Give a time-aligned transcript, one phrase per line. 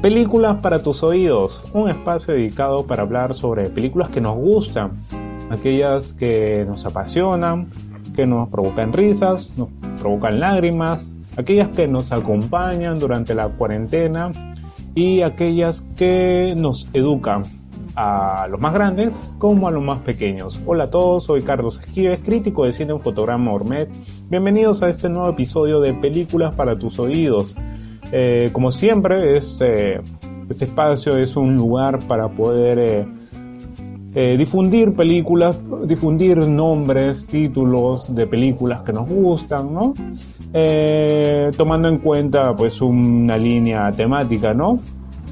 [0.00, 4.92] Películas para tus oídos, un espacio dedicado para hablar sobre películas que nos gustan,
[5.50, 7.68] aquellas que nos apasionan,
[8.16, 9.68] que nos provocan risas, nos
[10.00, 11.06] provocan lágrimas,
[11.36, 14.32] aquellas que nos acompañan durante la cuarentena
[14.94, 17.42] y aquellas que nos educan
[17.94, 20.60] a los más grandes como a los más pequeños.
[20.66, 23.90] Hola a todos, soy Carlos Esquives, crítico de cine en fotograma Ormet.
[24.30, 27.56] Bienvenidos a este nuevo episodio de Películas para tus oídos.
[28.12, 30.00] Eh, como siempre, este,
[30.48, 33.06] este, espacio es un lugar para poder eh,
[34.14, 39.94] eh, difundir películas, difundir nombres, títulos de películas que nos gustan, ¿no?
[40.52, 44.78] Eh, tomando en cuenta pues una línea temática, ¿no?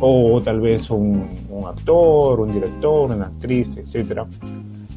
[0.01, 1.27] O tal vez un,
[1.69, 4.27] actor, un director, una actriz, etcétera.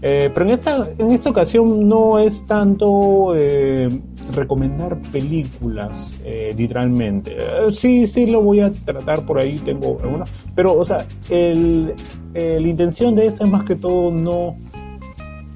[0.05, 3.87] Eh, pero en esta, en esta ocasión no es tanto eh,
[4.33, 6.21] recomendar películas,
[6.57, 7.37] literalmente.
[7.71, 10.29] sí, sí lo voy a tratar por ahí, tengo algunas.
[10.55, 10.97] Pero, o sea,
[11.29, 11.93] el,
[12.33, 14.57] la intención de esta es más que todo no,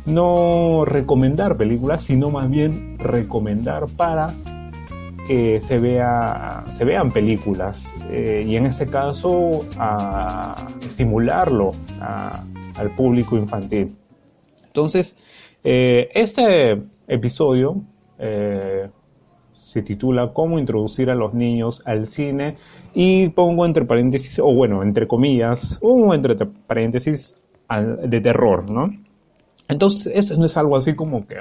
[0.06, 4.28] no recomendar películas, sino más bien recomendar para
[5.28, 9.60] que se, vea, se vean películas eh, y en este caso
[10.88, 13.94] estimularlo al público infantil.
[14.78, 15.16] Entonces,
[15.64, 17.82] eh, este episodio
[18.20, 18.88] eh,
[19.56, 22.58] se titula Cómo introducir a los niños al cine
[22.94, 26.36] y pongo entre paréntesis, o bueno, entre comillas, o entre
[26.68, 27.36] paréntesis
[28.04, 28.92] de terror, ¿no?
[29.68, 31.38] Entonces, esto no es algo así como que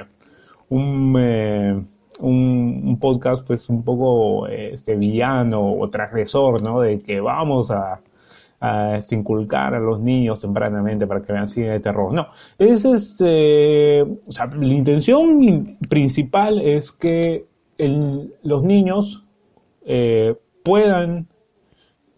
[0.69, 1.87] un
[2.19, 6.81] un, podcast pues un poco este villano o transgresor, ¿no?
[6.81, 7.99] De que vamos a,
[8.59, 12.13] este, inculcar a los niños tempranamente para que vean cine de terror.
[12.13, 17.45] No, es este, o sea, la intención principal es que
[17.77, 19.23] los niños
[19.85, 21.27] eh, puedan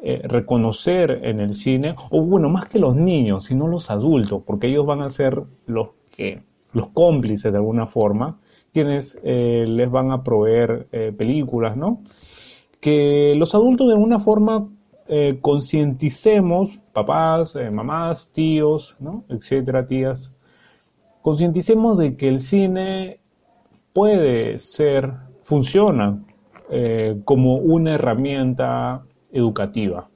[0.02, 4.68] eh, reconocer en el cine, o bueno, más que los niños, sino los adultos, porque
[4.68, 6.42] ellos van a ser los que,
[6.72, 8.40] los cómplices de alguna forma,
[8.72, 12.02] quienes eh, les van a proveer películas, ¿no?
[12.80, 14.70] Que los adultos de alguna forma
[15.10, 19.26] eh, concienticemos, papás, mamás, tíos, ¿no?
[19.30, 20.32] Etcétera, tías,
[21.22, 23.20] concienticemos de que el cine
[23.94, 25.12] puede ser,
[25.44, 26.24] funciona
[27.26, 30.08] como una herramienta educativa.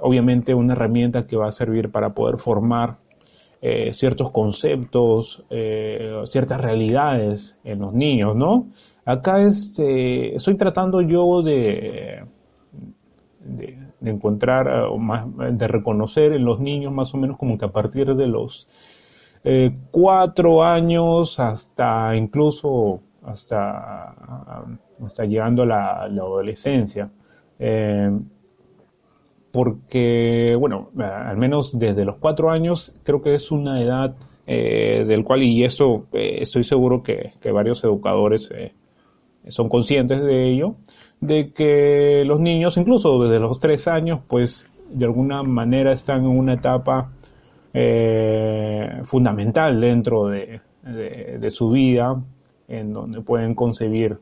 [0.00, 2.98] obviamente una herramienta que va a servir para poder formar
[3.64, 8.66] eh, ciertos conceptos, eh, ciertas realidades en los niños, ¿no?
[9.04, 12.24] Acá este, estoy tratando yo de,
[13.44, 18.14] de, encontrar, eh, de reconocer en los niños más o menos como que a partir
[18.14, 18.68] de los
[19.90, 24.14] cuatro años hasta incluso hasta,
[25.04, 27.10] hasta llegando a la, adolescencia.
[29.50, 34.14] Porque, bueno, al menos desde los cuatro años creo que es una edad
[34.46, 38.72] eh, del cual, y eso eh, estoy seguro que, varios educadores eh,
[39.48, 40.76] son conscientes de ello,
[41.22, 46.38] de que los niños, incluso desde los tres años, pues de alguna manera están en
[46.38, 47.10] una etapa
[49.04, 52.20] fundamental dentro de, de su vida,
[52.68, 54.18] en donde pueden concebir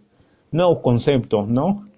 [0.52, 1.90] nuevos conceptos, ¿no?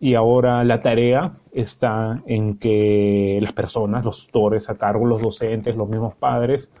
[0.00, 5.76] y ahora la tarea está en que las personas, los tutores a cargo, los docentes,
[5.76, 6.72] los mismos padres,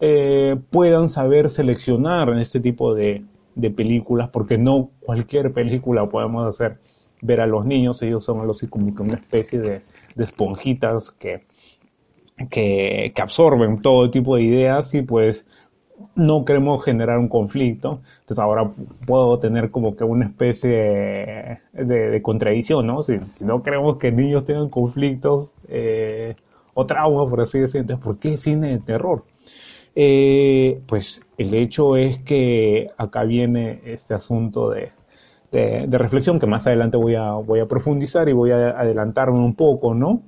[0.00, 3.24] eh, puedan saber seleccionar este tipo de,
[3.76, 6.78] películas, porque no cualquier película podemos hacer
[7.22, 9.82] ver a los niños, ellos son algo así como una especie de,
[10.16, 11.44] esponjitas que,
[12.50, 15.46] que, que, absorben todo tipo de ideas y pues
[16.14, 18.70] no queremos generar un conflicto, entonces ahora
[19.06, 23.02] puedo tener como que una especie de, contradicción, ¿no?
[23.02, 26.34] Si, no queremos que niños tengan conflictos eh,
[26.74, 29.24] o traumas, por así decirlo, entonces ¿por qué cine de terror?
[29.94, 34.92] Eh, pues el hecho es que acá viene este asunto de,
[35.52, 39.54] de, reflexión que más adelante voy a, voy a profundizar y voy a adelantarme un
[39.54, 40.22] poco, ¿no?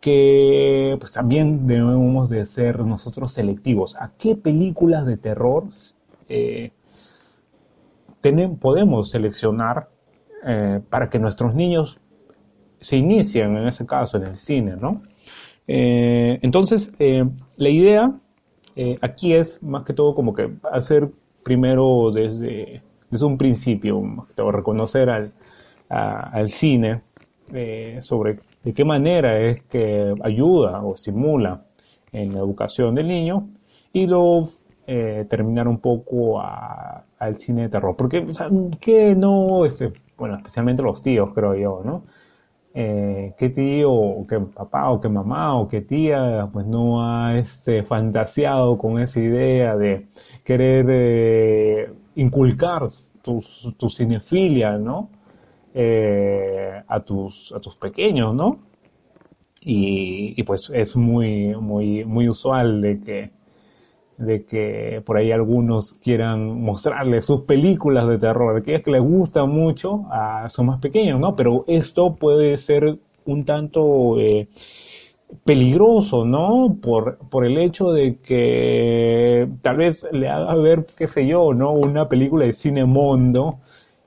[0.00, 3.94] Que pues también debemos de ser nosotros selectivos.
[3.96, 5.64] ¿A qué películas de terror
[6.28, 6.72] eh,
[8.58, 9.88] podemos seleccionar
[10.46, 12.00] eh, para que nuestros niños
[12.80, 15.02] se inicien en ese caso en el cine, ¿no?
[15.66, 16.90] Eh, entonces,
[17.56, 18.12] la idea
[19.02, 21.10] aquí es más que todo como que hacer
[21.44, 24.02] primero desde desde un principio,
[24.36, 25.32] reconocer al,
[25.88, 27.02] al cine
[27.52, 31.62] eh, sobre de qué manera es que ayuda o simula
[32.12, 33.48] en la educación del niño
[33.92, 34.50] y luego
[34.86, 37.96] eh, terminar un poco al cine de terror.
[37.96, 42.04] Porque, o que no, este, bueno, especialmente los tíos, creo yo, ¿no?
[42.74, 47.38] Eh, qué tío, o qué papá, o qué mamá, o qué tía, pues no ha
[47.38, 50.06] este, fantaseado con esa idea de
[50.44, 52.90] querer eh, inculcar
[53.22, 53.42] tu,
[53.90, 55.10] cinefilia, ¿no?
[55.74, 58.58] Eh, a, tus, a tus pequeños, ¿no?
[59.62, 63.30] Y, pues es muy, muy, muy usual de que,
[64.16, 69.50] de que por ahí algunos quieran mostrarles sus películas de terror, aquellas que les gustan
[69.50, 71.36] mucho a sus más pequeños, ¿no?
[71.36, 74.48] Pero esto puede ser un tanto eh,
[75.44, 76.76] peligroso, ¿no?
[76.82, 81.72] Por, por el hecho de que tal vez le haga ver, qué sé yo, ¿no?
[81.72, 83.58] Una película de cine mundo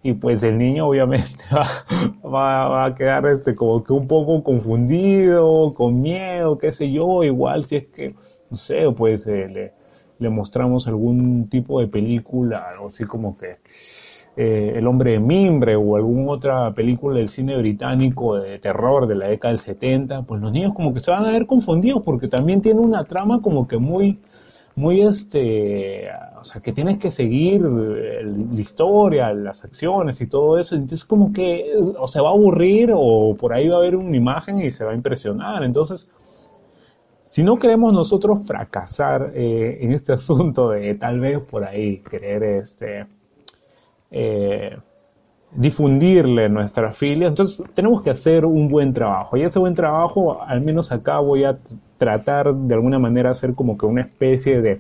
[0.03, 5.73] y pues el niño obviamente va, va, a quedar este como que un poco confundido,
[5.73, 8.15] con miedo, qué sé yo, igual si es que,
[8.49, 9.73] no sé, pues eh, le,
[10.19, 13.57] le mostramos algún tipo de película, algo así como que
[14.35, 19.15] eh, El hombre de mimbre o alguna otra película del cine británico de terror de
[19.15, 22.27] la década del 70, pues los niños como que se van a ver confundidos porque
[22.27, 24.19] también tiene una trama como que muy,
[24.75, 26.07] muy este,
[26.39, 31.31] o sea, que tienes que seguir la historia, las acciones y todo eso, entonces como
[31.31, 34.71] que o se va a aburrir o por ahí va a haber una imagen y
[34.71, 36.09] se va a impresionar, entonces...
[37.33, 42.43] Si no queremos nosotros fracasar eh, en este asunto de tal vez por ahí querer
[42.43, 43.07] este,
[44.13, 44.77] eh,
[45.51, 47.27] difundirle nuestra filia.
[47.27, 49.35] Entonces tenemos que hacer un buen trabajo.
[49.35, 51.57] Y ese buen trabajo, al menos acá voy a
[51.97, 54.79] tratar de alguna manera hacer como que una especie de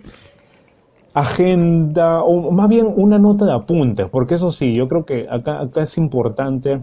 [1.13, 5.61] agenda, o más bien una nota de apuntes, porque eso sí, yo creo que acá,
[5.61, 6.81] acá es importante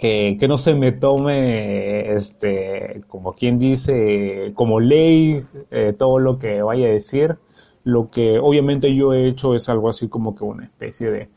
[0.00, 6.62] que, no se me tome, este, como quien dice, como ley eh, todo lo que
[6.62, 7.36] vaya a decir.
[7.84, 11.28] Lo que obviamente yo he hecho es algo así como que una especie de,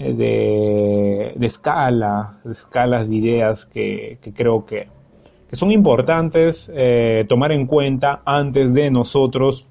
[0.00, 4.88] de, escala, de escalas de ideas que, creo que,
[5.52, 9.66] son importantes eh, tomar en cuenta antes de nosotros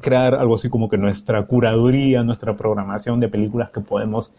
[0.00, 4.32] crear algo así como que nuestra curaduría, nuestra programación de películas que podemos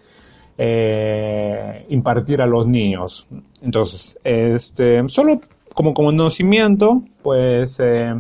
[0.57, 3.27] eh, impartir a los niños.
[3.62, 5.42] Entonces, este, solo
[5.75, 8.19] como conocimiento, pues eh,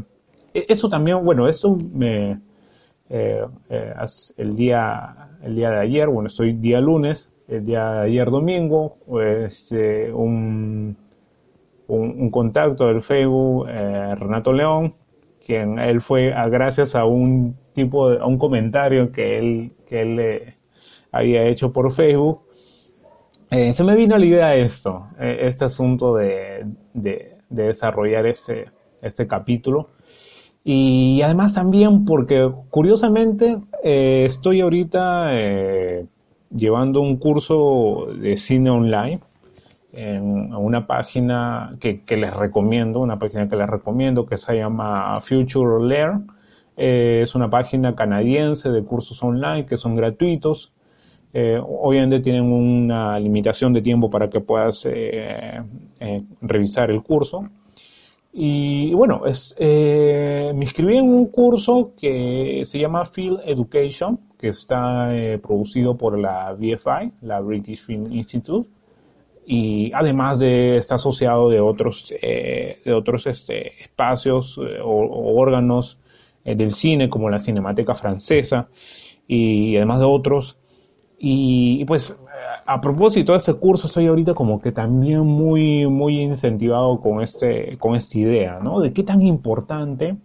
[0.53, 2.39] e-, eso también, bueno, eso me,
[3.15, 3.93] eh, eh,
[4.37, 8.97] el, día, el día de ayer, bueno, estoy día lunes, el día de ayer domingo,
[9.05, 10.97] pues, eh, un,
[11.85, 14.95] un, contacto del Facebook, Renato León,
[15.45, 20.55] quien él fue gracias a un tipo de, a un comentario que él, que él
[21.11, 22.41] había hecho por Facebook,
[23.51, 28.71] se me vino la idea esto, este asunto de, de, de desarrollar este,
[29.03, 29.89] este capítulo
[30.63, 36.05] y además también porque curiosamente eh, estoy ahorita eh,
[36.55, 39.19] llevando un curso de cine online
[39.91, 45.85] en una página que, les recomiendo, una página que les recomiendo que se llama Future
[45.85, 46.27] Learn.
[46.77, 50.71] Eh, es una página canadiense de cursos online que son gratuitos.
[51.33, 54.87] obviamente tienen una limitación de tiempo para que puedas
[56.41, 57.49] revisar el curso
[58.35, 64.47] y bueno, es, eh, me inscribí en un curso que se llama Field Education, que
[64.47, 68.67] está eh, producido por la BFI, la British Film Institute,
[69.45, 75.99] y además de está asociado de otros, eh, de otros este, espacios o, órganos
[76.43, 78.67] del cine, como la Cinemateca Francesa,
[79.27, 80.57] y además de otros.
[81.25, 82.15] Y pues
[82.65, 87.77] a propósito de este curso, estoy ahorita como que también muy, muy incentivado con, este,
[87.77, 88.79] con esta idea, ¿no?
[88.79, 90.15] De qué tan importante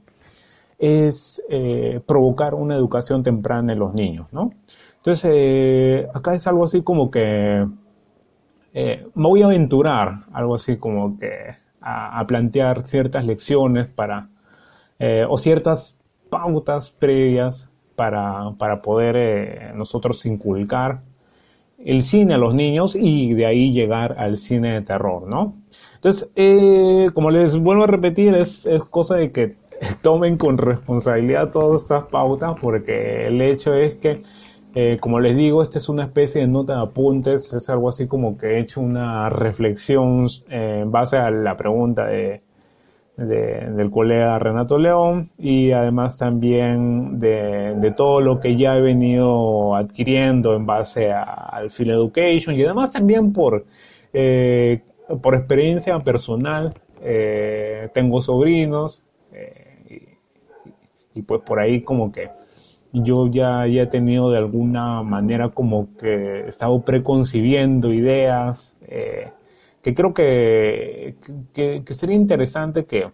[0.79, 4.53] es eh, provocar una educación temprana en los niños, ¿no?
[4.97, 7.67] Entonces, eh, acá es algo así como que
[8.75, 14.29] eh, me voy a aventurar, algo así como que a, plantear ciertas lecciones para,
[15.29, 15.97] o ciertas
[16.29, 21.03] pautas previas para, para poder nosotros inculcar
[21.85, 25.55] el cine a los niños y de ahí llegar al cine de terror, ¿no?
[25.97, 29.57] Entonces, eh, como les vuelvo a repetir, es, es cosa de que
[30.03, 34.23] tomen con responsabilidad todas estas pautas porque el hecho es que
[34.75, 38.07] eh, como les digo, esta es una especie de nota de apuntes, es algo así
[38.07, 42.43] como que he hecho una reflexión eh, en base a la pregunta de,
[43.19, 50.55] del colega Renato León y además también de, todo lo que ya he venido adquiriendo
[50.55, 53.67] en base al Field Education y además también por,
[54.13, 54.83] eh,
[55.21, 56.75] por experiencia personal.
[57.93, 59.05] tengo sobrinos
[61.19, 62.31] y pues por ahí como que
[62.93, 69.31] yo ya, ya he tenido de alguna manera como que he estado preconcibiendo ideas, eh,
[69.89, 71.15] que creo que,
[71.55, 73.11] que, sería interesante que,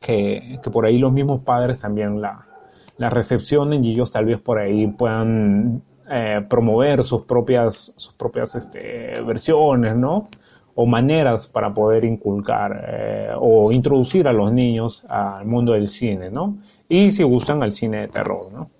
[0.00, 2.46] que, por ahí los mismos padres también la,
[2.98, 8.54] la recepcionen y ellos tal vez por ahí puedan eh, promover sus propias, sus propias
[8.54, 10.28] este, versiones, ¿no?
[10.76, 16.30] O maneras para poder inculcar eh, o introducir a los niños al mundo del cine,
[16.30, 16.58] ¿no?
[16.88, 18.52] y si gustan al cine de terror.
[18.52, 18.70] ¿no?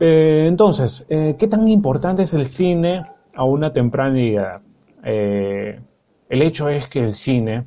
[0.00, 4.62] Eh, entonces, ¿qué tan importante es el cine a una temprana edad?
[5.04, 5.80] Eh,
[6.28, 7.64] el hecho es que el cine,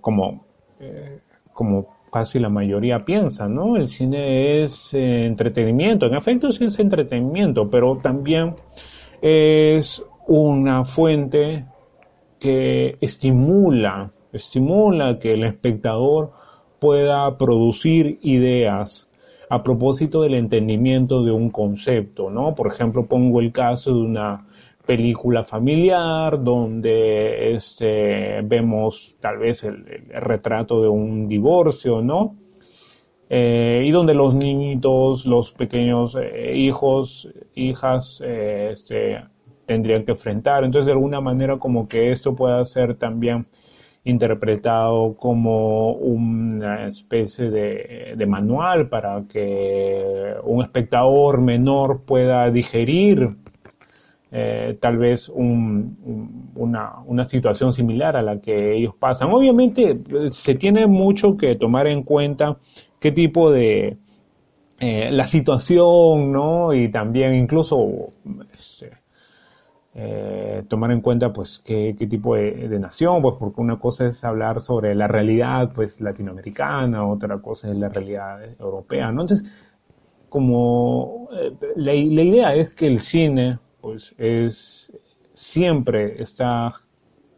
[0.00, 0.46] como,
[1.52, 3.76] como casi la mayoría piensa, ¿no?
[3.76, 8.56] El cine es entretenimiento, en efecto sí es entretenimiento, pero también
[9.22, 11.66] es una fuente
[12.40, 16.32] que estimula, estimula que el espectador
[16.78, 19.08] pueda producir ideas
[19.48, 22.54] a propósito del entendimiento de un concepto, ¿no?
[22.54, 24.46] Por ejemplo, pongo el caso de una
[24.86, 32.36] película familiar donde este, vemos tal vez el, retrato de un divorcio, ¿no?
[33.28, 39.18] Eh, y donde los niñitos, los pequeños eh, hijos, hijas, eh, este,
[39.66, 40.64] tendrían que enfrentar.
[40.64, 43.46] Entonces, de alguna manera, como que esto pueda ser también
[44.04, 53.36] interpretado como una especie de, manual para que un espectador menor pueda digerir
[54.38, 59.30] eh, tal vez una, situación similar a la que ellos pasan.
[59.32, 59.98] Obviamente
[60.30, 62.58] se tiene mucho que tomar en cuenta
[63.00, 63.96] qué tipo de
[64.78, 66.74] eh, la situación, ¿no?
[66.74, 68.12] Y también incluso
[68.52, 68.90] este,
[69.94, 74.60] eh, tomar en cuenta pues qué, tipo de, nación, pues porque una cosa es hablar
[74.60, 79.08] sobre la realidad pues latinoamericana, otra cosa es la realidad europea.
[79.08, 79.44] Entonces,
[80.28, 84.90] como eh, la, idea es que el cine pues es
[85.34, 86.72] siempre está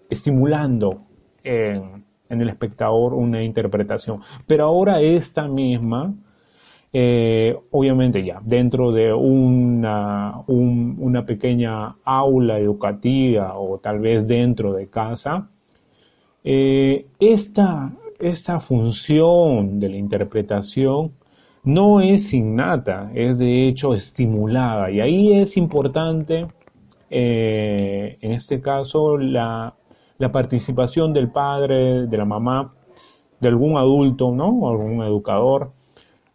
[0.08, 1.02] estimulando
[1.44, 6.14] en, el espectador una interpretación, pero ahora esta misma
[6.90, 14.88] eh, obviamente ya, dentro de una, una pequeña aula educativa o tal vez dentro de
[14.88, 15.50] casa,
[16.44, 21.12] eh, esta, esta función de la interpretación
[21.64, 24.90] no es innata, es de hecho estimulada.
[24.90, 26.46] Y ahí es importante,
[27.10, 29.74] eh, en este caso, la,
[30.18, 32.74] la, participación del padre, de la mamá,
[33.40, 34.68] de algún adulto, ¿no?
[34.68, 35.72] Algún educador,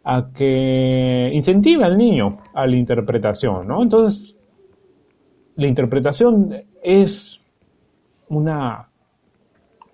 [0.04, 3.82] a que incentive al niño a la interpretación, ¿no?
[3.82, 4.36] Entonces,
[5.56, 7.40] la interpretación es
[8.28, 8.88] una,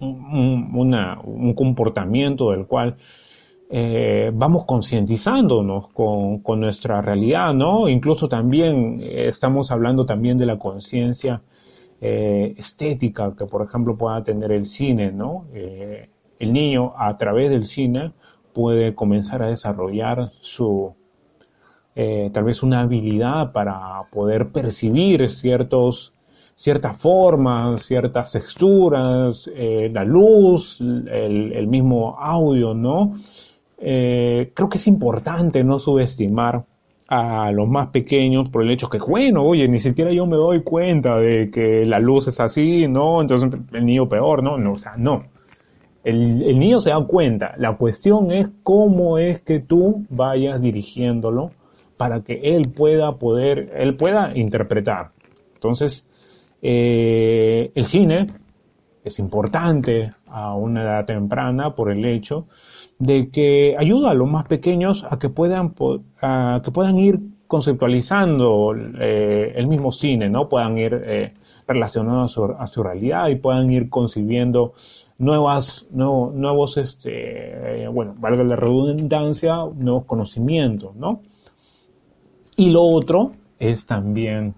[0.00, 2.96] un comportamiento del cual
[3.73, 7.89] eh, vamos concientizándonos con, con, nuestra realidad, ¿no?
[7.89, 11.41] Incluso también eh, estamos hablando también de la conciencia
[12.00, 15.47] eh, estética que, por ejemplo, pueda tener el cine, ¿no?
[15.53, 18.12] el niño a través del cine
[18.55, 20.95] puede comenzar a desarrollar su,
[21.95, 26.15] tal vez una habilidad para poder percibir ciertos,
[26.57, 33.17] ciertas formas, ciertas texturas, la luz, el, mismo audio, ¿no?
[33.80, 36.64] Eh, creo que es importante no subestimar
[37.08, 40.62] a los más pequeños por el hecho que, bueno, oye, ni siquiera yo me doy
[40.62, 43.20] cuenta de que la luz es así, ¿no?
[43.20, 44.58] Entonces el niño peor, ¿no?
[44.58, 45.25] no o sea, no.
[46.04, 47.54] El, niño se da cuenta.
[47.58, 51.50] La cuestión es cómo es que tú vayas dirigiéndolo
[51.96, 55.10] para que él pueda poder, él pueda interpretar.
[55.54, 56.06] Entonces,
[56.62, 58.28] eh, el cine
[59.04, 62.46] es importante a una edad temprana por el hecho
[63.00, 65.75] de que ayuda a los más pequeños a que puedan,
[66.21, 70.49] a que puedan ir conceptualizando eh, el mismo cine, ¿no?
[70.49, 71.35] Puedan ir eh,
[71.66, 74.75] relacionados a su, realidad y puedan ir concibiendo
[75.19, 81.23] nuevas, nuevos, este, bueno, valga la redundancia, nuevos conocimientos, ¿no?
[82.57, 84.54] Y lo otro es también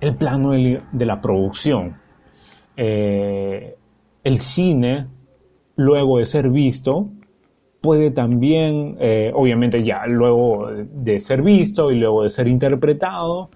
[0.00, 1.96] el plano de la producción.
[2.76, 3.74] Eh,
[4.22, 5.06] el cine,
[5.76, 7.08] luego de ser visto,
[7.80, 13.50] puede también, eh, obviamente ya luego de ser visto y luego de ser interpretado,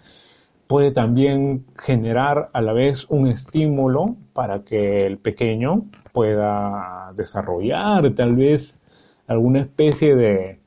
[0.66, 8.36] puede también generar a la vez un estímulo para que el pequeño pueda desarrollar tal
[8.36, 8.78] vez
[9.26, 10.58] alguna especie de,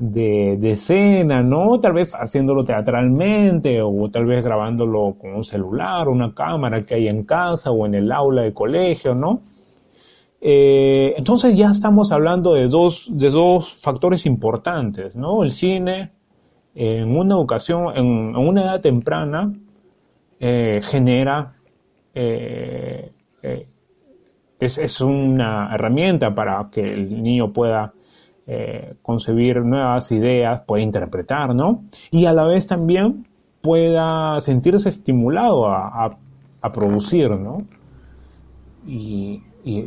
[0.00, 1.78] de, escena, ¿no?
[1.80, 7.08] Tal vez haciéndolo teatralmente o tal vez grabándolo con un celular, una cámara que hay
[7.08, 9.42] en casa o en el aula de colegio, ¿no?
[10.40, 15.42] Eh, entonces ya estamos hablando de dos, de dos factores importantes, ¿no?
[15.42, 16.12] El cine
[16.74, 19.52] en una educación, en, una edad temprana,
[20.38, 21.56] eh, genera,
[22.14, 23.66] eh, eh,
[24.58, 27.92] es, una herramienta para que el niño pueda
[29.02, 31.84] concebir nuevas ideas, pueda interpretar, ¿no?
[32.10, 33.28] Y a la vez también
[33.60, 36.18] pueda sentirse estimulado a,
[36.72, 37.62] producir, ¿no?
[38.88, 39.40] Y,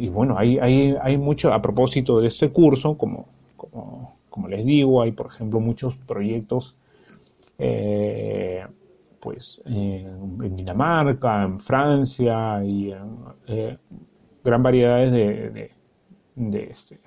[0.09, 3.27] bueno, hay, hay, hay mucho, a propósito de este curso, como,
[3.57, 6.75] como como les digo, hay por ejemplo muchos proyectos
[7.59, 8.65] eh,
[9.19, 12.91] pues en, Dinamarca, en Francia y
[13.45, 13.77] eh,
[14.43, 15.71] gran variedades de,
[16.35, 16.99] de, este,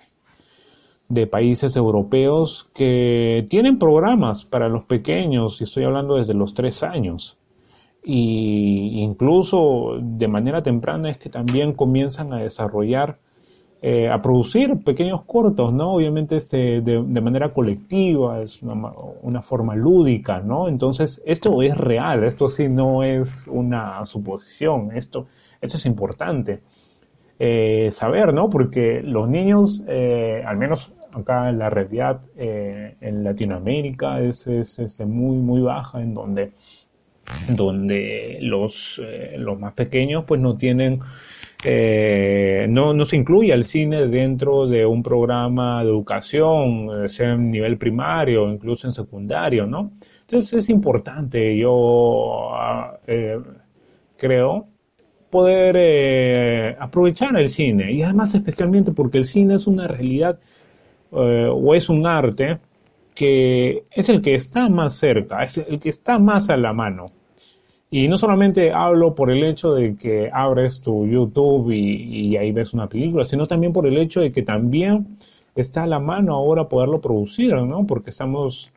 [1.08, 6.85] de, países europeos que tienen programas para los pequeños, y estoy hablando desde los tres
[6.85, 7.37] años.
[8.08, 13.18] Y incluso de manera temprana es que también comienzan a desarrollar
[13.82, 15.94] eh, a producir pequeños cortos, ¿no?
[15.94, 20.68] Obviamente este, de, manera colectiva, es una, forma lúdica, ¿no?
[20.68, 25.26] Entonces, esto es real, esto sí no es una suposición, esto,
[25.60, 26.60] esto es importante
[27.40, 28.48] eh, saber, ¿no?
[28.48, 35.00] Porque los niños, eh, al menos acá en la realidad en Latinoamérica, es, es, es,
[35.00, 36.52] muy, muy baja, en donde,
[37.49, 39.00] donde los,
[39.37, 41.00] los más pequeños pues no tienen
[41.64, 47.33] eh, no, no se incluye el cine dentro de un programa de educación, eh, sea
[47.33, 49.92] en nivel primario, incluso en secundario, ¿no?
[50.20, 53.38] Entonces es importante, yo ah, eh,
[54.16, 54.68] creo,
[55.31, 60.38] poder aprovechar el cine, y además especialmente porque el cine es una realidad
[61.11, 62.59] o es un arte
[63.14, 67.12] que es el que está más cerca, es el que está más a la mano.
[67.90, 72.75] Y no solamente hablo por el hecho de que abres tu YouTube y, ahí ves
[72.75, 75.18] una película, sino también por el hecho de que también
[75.55, 77.87] está a la mano ahora poderlo producir, ¿no?
[77.87, 78.70] Porque estamos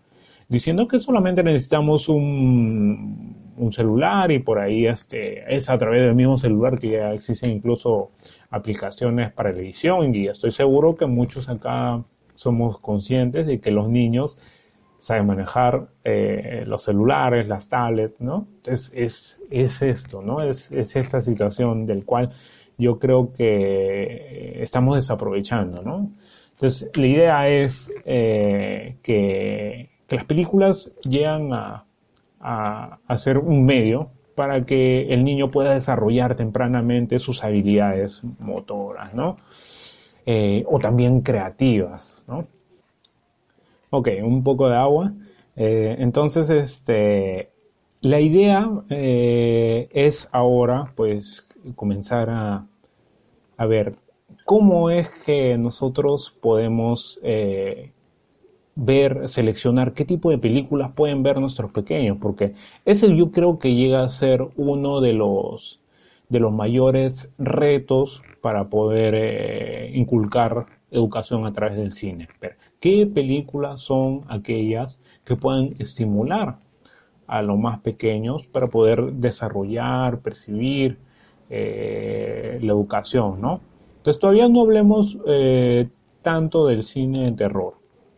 [0.48, 6.16] diciendo que solamente necesitamos un, un celular y por ahí este, es a través del
[6.16, 8.12] mismo celular que ya existen incluso
[8.50, 12.02] aplicaciones para edición y estoy seguro que muchos acá
[12.34, 14.38] somos conscientes de que los niños
[15.00, 18.48] sabe manejar eh, los celulares, las tablets, ¿no?
[18.58, 20.42] Entonces es, es esto, ¿no?
[20.42, 22.32] Es, es, esta situación del cual
[22.78, 26.12] yo creo que estamos desaprovechando, ¿no?
[26.52, 31.86] Entonces la idea es eh, que, que, las películas llegan a,
[32.40, 39.14] a, a, ser un medio para que el niño pueda desarrollar tempranamente sus habilidades motoras,
[39.14, 39.38] ¿no?
[40.26, 42.46] Eh, o también creativas, ¿no?
[43.92, 45.14] Ok, un poco de agua.
[45.56, 47.50] Eh, entonces, este,
[48.02, 52.68] la idea eh, es ahora, pues, comenzar a,
[53.58, 53.96] a, ver
[54.46, 57.92] cómo es que nosotros podemos eh,
[58.76, 62.54] ver, seleccionar qué tipo de películas pueden ver nuestros pequeños, porque
[62.86, 65.82] ese yo creo que llega a ser uno de los
[66.30, 72.28] de los mayores retos para poder inculcar educación a través del cine
[72.80, 76.58] qué películas son aquellas que pueden estimular
[77.28, 80.98] a los más pequeños para poder desarrollar, percibir
[81.50, 83.62] eh, la educación, ¿no?
[83.98, 85.88] Entonces todavía no hablemos eh,
[86.22, 87.76] tanto del cine de terror,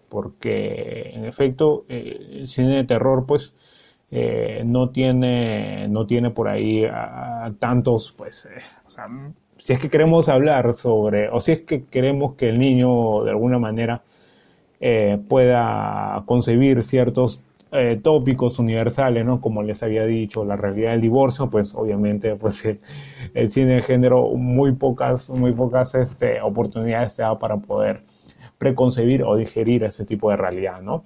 [0.10, 3.54] porque en efecto eh, el cine de terror pues
[4.65, 6.84] no tiene no tiene por ahí
[7.60, 8.45] tantos pues
[9.58, 13.30] si es que queremos hablar sobre o si es que queremos que el niño de
[13.30, 14.04] alguna manera
[14.83, 17.39] eh, pueda concebir ciertos
[17.71, 19.39] eh, tópicos universales, ¿no?
[19.39, 22.65] Como les había dicho, la realidad del divorcio, pues obviamente, pues
[23.35, 28.01] el, cine de género muy pocas, muy pocas este, oportunidades te da para poder
[28.57, 31.03] preconcebir o digerir ese tipo de realidad, ¿no?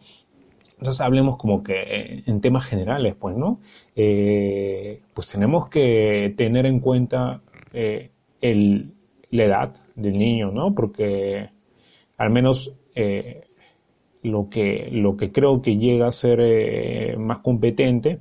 [0.79, 3.59] Entonces hablemos como que eh, en temas generales, pues, ¿no?
[3.93, 7.41] pues tenemos que tener en cuenta
[7.73, 8.93] el,
[9.31, 10.73] la edad del niño, ¿no?
[10.73, 11.49] Porque
[12.17, 12.73] al menos
[14.25, 18.19] lo que, lo que creo que llega a ser eh, más competente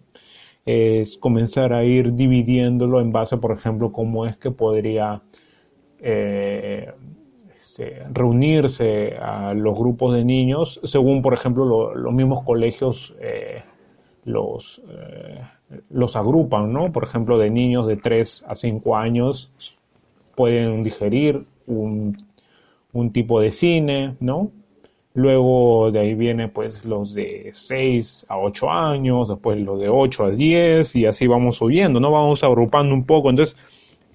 [0.65, 5.23] es comenzar a ir dividiéndolo en base, por ejemplo, cómo es que podría
[6.01, 6.93] eh,
[7.57, 13.63] este, reunirse a los grupos de niños, según, por ejemplo, los mismos colegios eh,
[14.25, 14.81] los,
[15.91, 16.93] los agrupan, ¿no?
[16.93, 19.53] Por ejemplo, de niños de 3 a 5 años
[20.35, 22.17] pueden digerir un,
[22.95, 24.51] un tipo de cine, ¿no?
[25.17, 30.25] Luego de ahí viene pues los de 6 a 8 años, después los de 8
[30.25, 32.11] a 10 y así vamos subiendo, ¿no?
[32.11, 33.31] Vamos agrupando un poco.
[33.31, 33.57] Entonces,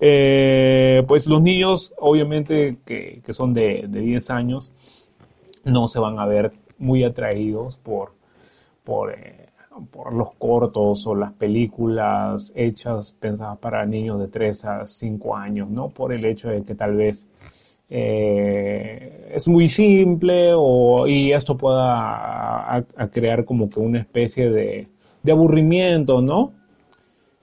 [0.01, 4.73] eh, pues los niños obviamente que, que son de, de, 10 años
[5.63, 8.13] no se van a ver muy atraídos por,
[8.83, 9.49] por, eh,
[9.91, 15.69] por los cortos o las películas hechas pensadas para niños de 3 a 5 años,
[15.69, 15.89] ¿no?
[15.89, 17.29] Por el hecho de que tal vez
[17.89, 24.87] eh, es muy simple o, y esto pueda crear como que una especie de,
[25.23, 26.53] de aburrimiento, ¿no?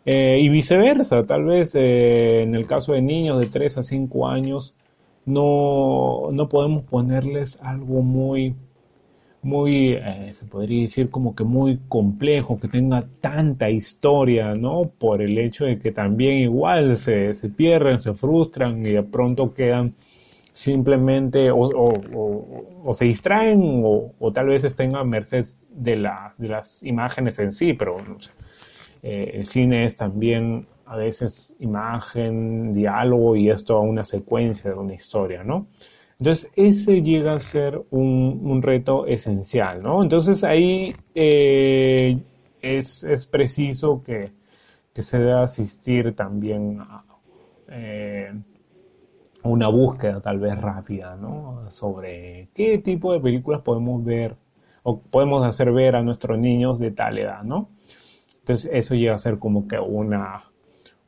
[0.04, 4.28] Eh, y viceversa, tal vez eh, en el caso de niños de 3 a 5
[4.28, 4.76] años
[5.24, 8.54] no, no podemos ponerles algo muy,
[9.42, 9.98] muy,
[10.32, 14.90] se podría decir como que muy complejo, que tenga tanta historia, ¿no?
[14.98, 19.54] Por el hecho de que también igual se, se pierden, se frustran y de pronto
[19.54, 19.94] quedan
[20.57, 26.49] simplemente o, o, o, se distraen o, tal vez estén a merced de, la, de
[26.49, 27.99] las imágenes en sí, pero
[29.03, 34.79] eh, el cine es también a veces imagen, diálogo y esto a una secuencia de
[34.79, 35.66] una historia, ¿no?
[36.19, 40.03] Entonces, ese llega a ser un, un reto esencial, ¿no?
[40.03, 42.19] Entonces, ahí eh,
[42.62, 44.33] es, es, preciso que,
[44.95, 47.05] que, se deba asistir también a,
[47.69, 48.33] eh,
[49.46, 51.70] una búsqueda tal vez rápida, ¿no?
[51.70, 54.37] Sobre qué tipo de películas podemos ver
[54.82, 57.70] o podemos hacer ver a nuestros niños de tal edad, ¿no?
[58.40, 60.44] Entonces eso llega a ser como que una,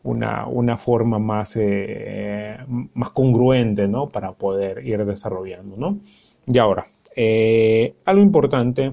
[0.03, 2.57] una, una forma más, eh,
[2.94, 4.09] más congruente, ¿no?
[4.09, 5.98] Para poder ir desarrollando, ¿no?
[6.46, 8.92] Y ahora, eh, algo importante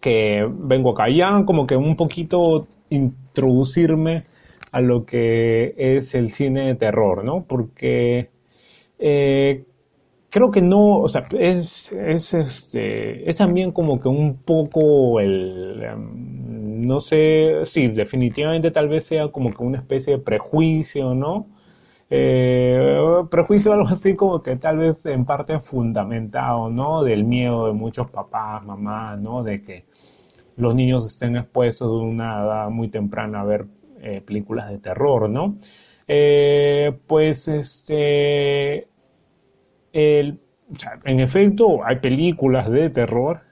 [0.00, 4.26] que vengo acá ya como que un poquito introducirme
[4.72, 7.44] a lo que es el cine de terror, ¿no?
[7.44, 8.30] Porque
[9.00, 9.64] eh,
[10.30, 15.82] creo que no, o sea, es, es, este, es también como que un poco el,
[15.82, 21.46] em, no sé, sí, definitivamente tal vez sea como que una especie de prejuicio, ¿no?
[22.10, 27.02] Eh, prejuicio algo así como que tal vez en parte fundamentado, ¿no?
[27.04, 29.42] Del miedo de muchos papás, mamás, ¿no?
[29.42, 29.84] De que
[30.56, 33.66] los niños estén expuestos de una edad muy temprana a ver
[34.00, 35.56] eh, películas de terror, ¿no?
[36.12, 38.88] Eh, pues este
[39.92, 40.40] en
[41.20, 43.42] efecto, hay películas de terror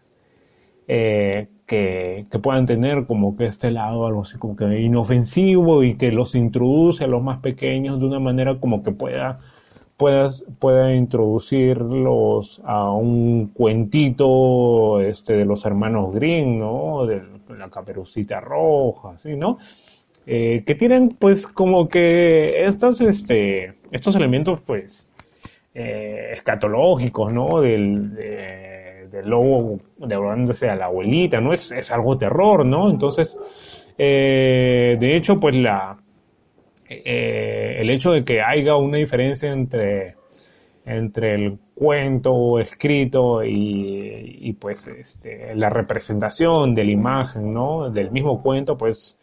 [0.88, 5.97] eh, que, que, puedan tener como que este lado algo así como que inofensivo y
[5.97, 9.38] que los introduce a los más pequeños de una manera como que pueda
[9.97, 17.07] puedas pueda introducirlos a un cuentito este de los hermanos Green, ¿no?
[17.07, 17.23] De
[17.57, 19.59] la caperucita roja, así, ¿no?
[20.31, 25.09] Eh, que tienen pues como que estos este estos elementos pues
[25.75, 27.61] eh, escatológicos, ¿no?
[27.62, 28.14] Del,
[29.11, 31.53] del lobo devorándose a la abuelita, ¿no?
[31.53, 32.91] Es, es algo terror, ¿no?
[32.91, 33.37] Entonces,
[33.97, 35.97] eh, de hecho, pues la,
[36.88, 40.17] eh, el hecho de que haya una diferencia entre,
[40.85, 47.91] entre el cuento escrito y, y pues este, la representación de la imagen, ¿no?
[47.91, 49.17] Del mismo cuento, pues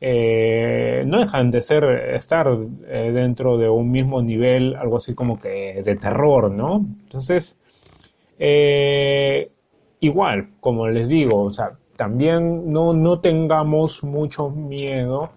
[0.00, 2.48] eh, no dejan de ser, estar
[2.86, 6.84] eh, dentro de un mismo nivel, algo así como que de terror, ¿no?
[7.04, 7.58] Entonces,
[8.38, 9.50] eh,
[10.00, 15.30] igual, como les digo, o sea, también no, no tengamos mucho miedo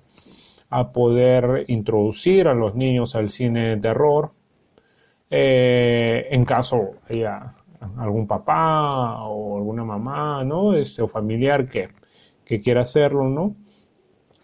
[0.70, 4.32] a poder introducir a los niños al cine de terror,
[5.32, 7.54] en caso haya
[7.98, 10.74] algún papá o alguna mamá, ¿no?
[10.74, 11.90] Ese familiar que,
[12.46, 13.56] que quiera hacerlo, ¿no?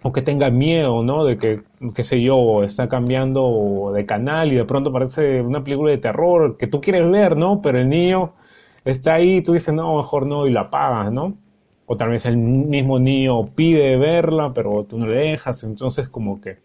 [0.08, 1.26] O que tenga miedo, ¿no?
[1.26, 1.64] De que,
[1.96, 6.58] qué sé yo, está cambiando de canal y de pronto aparece una película de terror
[6.58, 7.60] que tú quieres ver, ¿no?
[7.60, 8.34] Pero el niño
[8.84, 11.36] está ahí y tú dices, no, mejor no, y la apagas, ¿no?
[11.88, 16.40] O tal vez el mismo niño pide verla, pero tú no le dejas, entonces como
[16.40, 16.58] que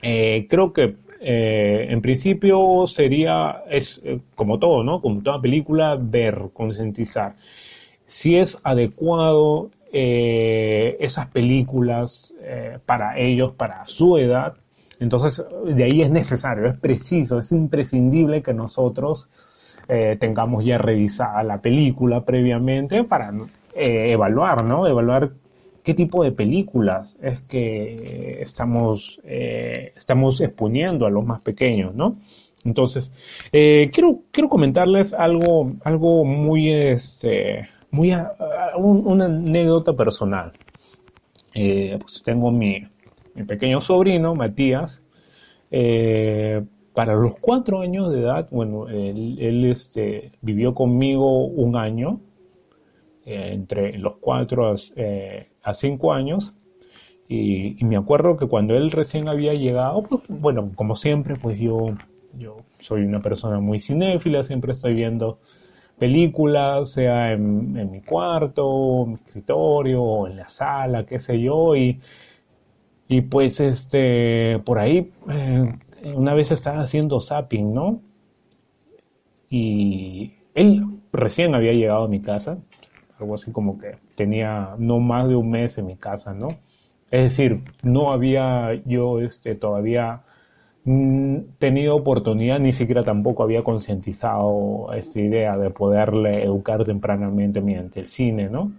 [0.00, 5.02] eh, creo que eh, en principio sería, es eh, como todo, ¿no?
[5.02, 7.36] Como toda película, ver, concientizar.
[8.06, 14.54] Si es adecuado eh, esas películas eh, para ellos, para su edad.
[15.00, 19.28] Entonces, de ahí es necesario, es preciso, es imprescindible que nosotros
[19.88, 23.32] eh, tengamos ya revisada la película previamente para
[23.74, 24.86] evaluar, ¿no?
[24.86, 25.32] Evaluar
[25.82, 32.18] qué tipo de películas es que estamos, estamos exponiendo a los más pequeños, ¿no?
[32.64, 33.10] Entonces,
[33.50, 38.14] quiero, quiero comentarles algo, algo muy, este, muy,
[38.76, 40.52] una anécdota personal.
[41.52, 42.86] pues tengo mi,
[43.34, 45.02] mi pequeño sobrino, Matías,
[45.70, 52.20] eh, para los cuatro años de edad, bueno, él, este, vivió conmigo un año,
[53.24, 56.54] eh, entre los cuatro eh, a, cinco años,
[57.28, 61.94] y, me acuerdo que cuando él recién había llegado, pues, bueno, como siempre, pues yo,
[62.36, 65.38] yo soy una persona muy cinéfila, siempre estoy viendo
[66.00, 71.76] películas, sea en, mi cuarto, en mi escritorio, o en la sala, qué sé yo,
[71.76, 72.00] y
[73.10, 75.74] y pues este, por ahí, eh,
[76.14, 78.00] una vez estaba haciendo zapping, ¿no?
[79.50, 82.58] Y él recién había llegado a mi casa,
[83.18, 86.50] algo así como que tenía no más de un mes en mi casa, ¿no?
[87.10, 90.22] Es decir, no había yo este, todavía
[90.84, 98.06] tenido oportunidad, ni siquiera tampoco había concientizado esta idea de poderle educar tempranamente mediante el
[98.06, 98.72] cine, ¿no?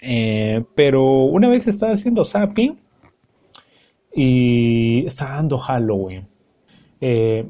[0.00, 2.78] Eh, pero una vez estaba haciendo zapping
[4.14, 6.26] y estaba dando Halloween.
[7.00, 7.46] Eh,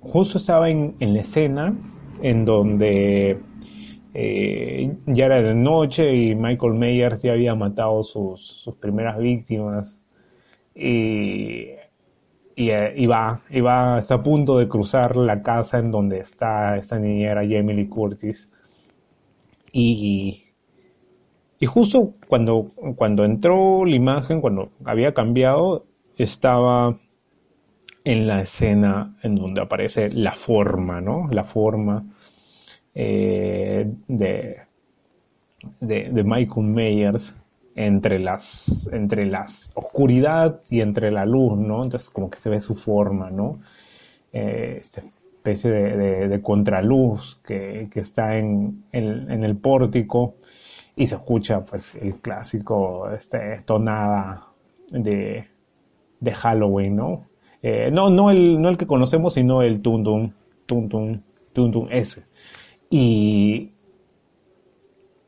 [0.00, 1.74] justo estaba en, la escena
[2.20, 3.38] en donde
[4.14, 9.98] eh, ya era de noche y Michael Myers ya había matado sus, sus primeras víctimas
[10.74, 11.68] y,
[12.54, 17.42] y eh, iba, iba a punto de cruzar la casa en donde está esta niñera
[17.42, 18.48] Jamie Lee Curtis
[19.72, 20.44] y,
[21.58, 25.86] y justo cuando, cuando entró la imagen, cuando había cambiado,
[26.16, 26.98] estaba
[28.04, 31.28] en la escena en donde aparece la forma, ¿no?
[31.30, 32.04] La forma
[32.94, 34.56] eh, de,
[35.80, 37.36] de, Michael Myers
[37.74, 41.82] entre las, entre las oscuridad y entre la luz, ¿no?
[41.82, 43.60] Entonces como que se ve su forma, ¿no?
[44.32, 50.36] Eh, esta especie de, contraluz que, está en, en, el pórtico
[50.94, 54.48] y se escucha pues el clásico este, tonada
[54.90, 55.46] de,
[56.20, 57.26] de Halloween, ¿no?
[57.62, 60.32] Eh, no, no, el, no el que conocemos, sino el Tundum,
[60.66, 61.20] Tundum,
[61.52, 62.24] Tundum ese.
[62.90, 63.71] Y,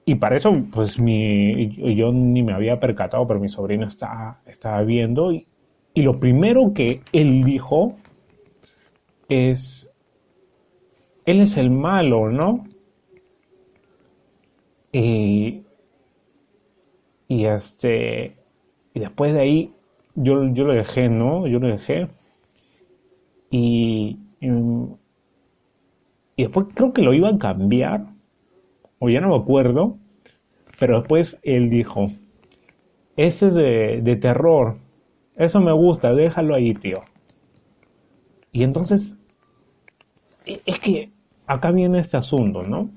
[0.07, 4.83] y para eso, pues mi, yo ni me había percatado, pero mi sobrino estaba, estaba
[4.83, 5.47] viendo y,
[5.95, 7.97] y lo primero que él dijo
[9.29, 9.91] es,
[11.25, 12.65] él es el malo, ¿no?
[14.93, 15.63] Y,
[17.29, 18.37] y este,
[18.95, 19.73] y después de ahí
[20.15, 21.47] yo, yo lo dejé, ¿no?
[21.47, 22.09] Yo lo dejé.
[23.51, 24.49] Y, y,
[26.37, 28.14] después creo que lo iba a cambiar,
[29.05, 29.99] o ya no me acuerdo,
[30.79, 32.09] pero después él dijo,
[33.17, 34.79] ese es de, de terror,
[35.37, 37.03] eso me gusta, déjalo ahí, tío.
[38.51, 39.17] Y entonces,
[40.47, 41.11] e, es que
[41.47, 42.91] acá viene este asunto, ¿no?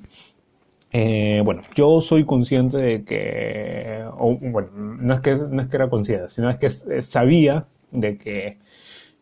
[0.94, 4.06] Eh, bueno, yo soy consciente de que,
[4.42, 8.18] bueno, no es que, no es que era consciente, sino es que eh, sabía de
[8.18, 8.60] que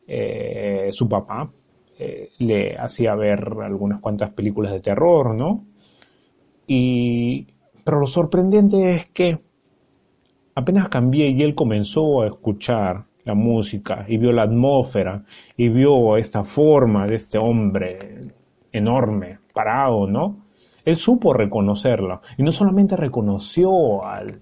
[0.07, 1.51] eh, su papá
[2.37, 5.65] le hacía ver algunas cuantas películas de terror, ¿no?
[6.67, 7.47] Y,
[7.83, 9.39] pero lo sorprendente es que
[10.55, 15.23] apenas cambié y él comenzó a escuchar la música y vio la atmósfera
[15.57, 18.27] y vio esta forma de este hombre
[18.71, 20.45] enorme, parado, ¿no?
[20.83, 24.41] Él supo reconocerla y no solamente reconoció al,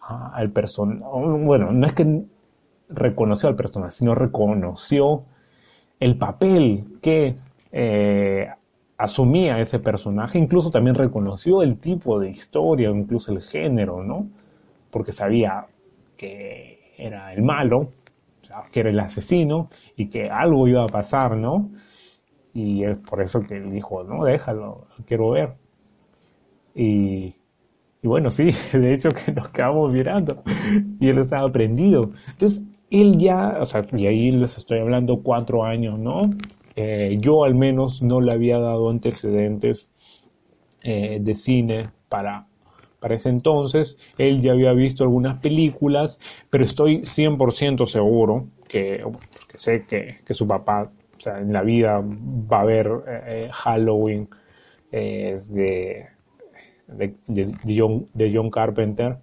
[0.00, 1.02] al personaje,
[1.44, 2.24] bueno, no es que
[2.88, 5.24] reconoció al personaje, sino reconoció
[6.00, 7.36] el papel que
[7.70, 8.48] eh,
[8.96, 14.28] asumía ese personaje, incluso también reconoció el tipo de historia, incluso el género, ¿no?
[14.90, 15.66] Porque sabía
[16.16, 17.90] que era el malo,
[18.70, 21.70] que era el asesino y que algo iba a pasar, ¿no?
[22.52, 25.54] Y es por eso que dijo, no, déjalo, quiero ver.
[26.74, 27.34] Y,
[28.02, 30.42] bueno, sí, de hecho que nos quedamos mirando
[31.00, 32.12] y él estaba prendido.
[32.28, 36.30] Entonces, él ya, o sea, y ahí les estoy hablando cuatro años, ¿no?
[36.76, 39.88] Eh, yo al menos no le había dado antecedentes
[40.82, 42.46] eh, de cine para,
[43.00, 43.96] para ese entonces.
[44.18, 46.18] Él ya había visto algunas películas,
[46.50, 49.04] pero estoy 100% seguro que,
[49.48, 53.48] que sé que, que su papá o sea, en la vida va a ver eh,
[53.52, 54.28] Halloween
[54.90, 56.06] eh, de,
[56.88, 59.18] de, John, de, John, Carpenter.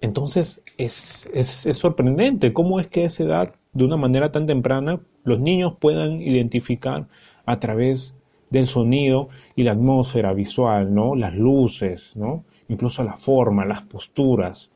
[0.00, 4.46] entonces es, es, es, sorprendente cómo es que a esa edad, de una manera tan
[4.46, 7.06] temprana, los niños puedan identificar
[7.46, 8.14] a través
[8.50, 11.14] del sonido y la atmósfera visual, ¿no?
[11.14, 12.44] Las luces, ¿no?
[12.68, 14.70] Incluso la forma, las posturas.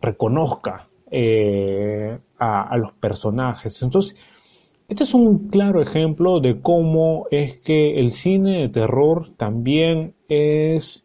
[0.00, 3.80] Reconozca eh, a, los personajes.
[3.82, 4.16] Entonces,
[4.88, 11.04] este es un claro ejemplo de cómo es que el cine de terror también es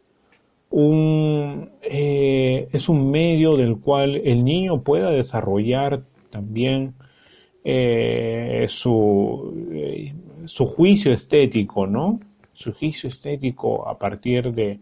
[0.70, 6.02] un, eh, es un medio del cual el niño pueda desarrollar
[6.36, 6.94] también
[7.64, 12.20] eh, su, eh, su juicio estético, ¿no?
[12.52, 14.78] Su juicio estético a partir de,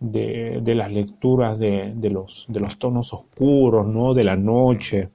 [0.00, 4.14] de, las lecturas de, de, los, de los tonos oscuros, ¿no?
[4.14, 5.10] De la noche,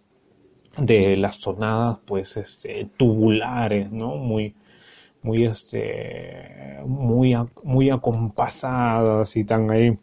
[0.77, 4.15] de las sonadas, pues, este, tubulares, ¿no?
[4.15, 4.55] Muy,
[5.21, 9.97] muy, este, muy, muy acompasadas y tan ahí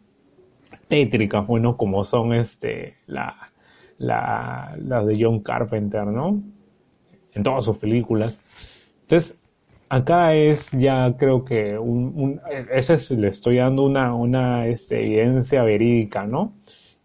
[0.87, 3.35] tétricas, bueno, como son, este, la,
[3.97, 6.41] la, la de John Carpenter, ¿no?
[7.33, 8.39] En todas sus películas.
[9.01, 9.37] Entonces,
[9.89, 15.63] acá es ya creo que un, ese es, le estoy dando una, una este, evidencia
[15.63, 16.53] verídica, ¿no?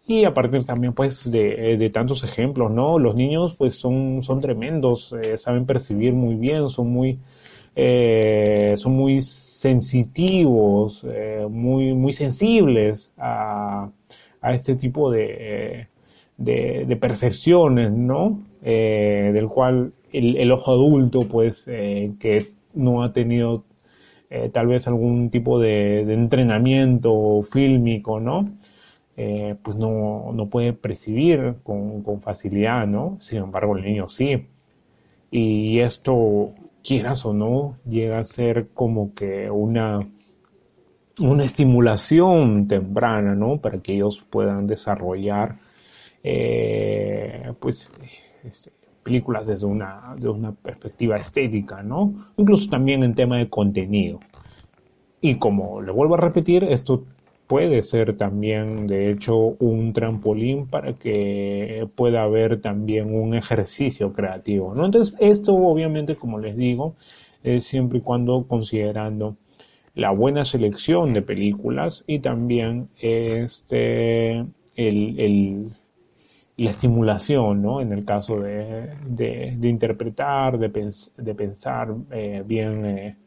[0.05, 2.99] Y a partir también pues de, de, tantos ejemplos, ¿no?
[2.99, 7.19] Los niños pues son, son tremendos, eh, saben percibir muy bien, son muy,
[7.75, 13.89] eh, son muy sensitivos, eh, muy, muy sensibles a,
[14.41, 15.87] a este tipo de,
[16.37, 18.39] de, percepciones, ¿no?
[18.61, 23.63] Eh, del cual el, ojo adulto pues que no ha tenido
[24.35, 28.49] eh, tal vez algún tipo de, entrenamiento fílmico, ¿no?
[29.15, 33.19] Eh, pues no, no, puede percibir con, con, facilidad, ¿no?
[33.21, 34.47] Sin embargo, el niño sí.
[35.29, 36.51] Y esto,
[36.83, 39.99] quieras o no, llega a ser como que una,
[41.19, 43.57] una estimulación temprana, ¿no?
[43.57, 45.57] Para que ellos puedan desarrollar,
[46.23, 47.91] eh, pues,
[49.03, 52.13] películas desde una, una perspectiva estética, ¿no?
[52.37, 54.19] Incluso también en tema de contenido.
[55.21, 57.03] Y como le vuelvo a repetir, esto
[57.47, 64.73] puede ser también, de hecho, un trampolín para que pueda haber también un ejercicio creativo,
[64.73, 64.85] ¿no?
[64.85, 66.95] Entonces, esto obviamente, como les digo,
[67.43, 69.35] es siempre y cuando considerando
[69.95, 74.39] la buena selección de películas y también este
[74.75, 75.73] el, el
[76.57, 77.81] la estimulación, ¿no?
[77.81, 80.69] En el caso de, de, interpretar, de,
[81.17, 83.17] de pensar eh, bien eh,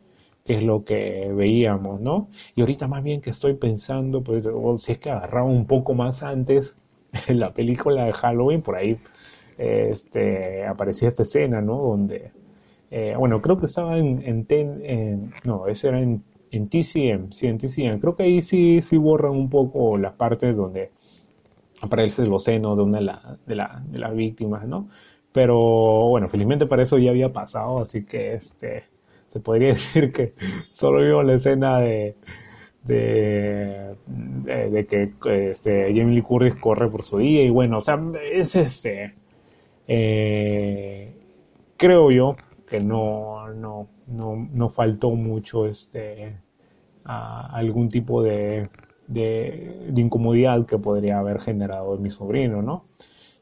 [0.44, 2.28] qué es lo que veíamos, ¿no?
[2.54, 4.44] Y ahorita más bien que estoy pensando, pues
[4.78, 6.76] si es que agarraba un poco más antes
[7.28, 8.98] la película de Halloween, por ahí
[9.58, 11.76] este, aparecía esta escena, ¿no?
[11.78, 12.30] Donde,
[12.90, 17.46] eh, bueno, creo que estaba en, en, en no, ese era en, en TCM, sí,
[17.46, 17.98] en TCM.
[18.00, 20.90] Creo que ahí sí, sí borran un poco las partes donde
[21.86, 23.04] aparece los senos de una de,
[23.56, 24.88] la, de, las víctimas, ¿no?
[25.32, 28.84] Pero bueno, felizmente para eso ya había pasado, así que este
[29.28, 30.34] se podría decir que
[30.72, 32.16] solo vimos la escena de,
[32.84, 35.12] de, de, que
[35.50, 38.00] este, Jamie Lee Curtis corre por su día y bueno, o sea,
[38.32, 39.14] es este,
[39.88, 41.14] eh,
[41.76, 42.36] creo yo
[42.68, 46.36] que no, no, no, no faltó mucho este,
[47.04, 48.68] a algún tipo de,
[49.08, 52.86] de, incomodidad que podría haber generado en mi sobrino, ¿no?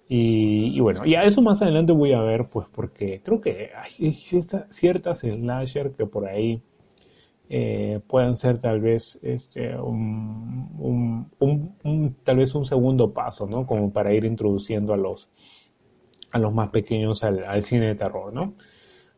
[0.06, 4.12] Y, bueno, y a eso más adelante voy a ver, pues porque creo que hay
[4.12, 6.62] ciertas slasher que por ahí
[7.48, 11.30] eh, puedan ser tal vez este un,
[12.22, 13.66] tal vez un segundo paso, ¿no?
[13.66, 15.30] Como para ir introduciendo a los
[16.32, 18.54] a los más pequeños al, al cine de terror, ¿no?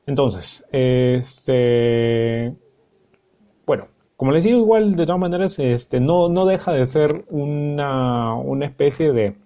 [0.07, 2.55] Entonces, este
[3.67, 8.35] bueno, como les digo, igual de todas maneras, este, no, no deja de ser una,
[8.35, 9.37] una especie de,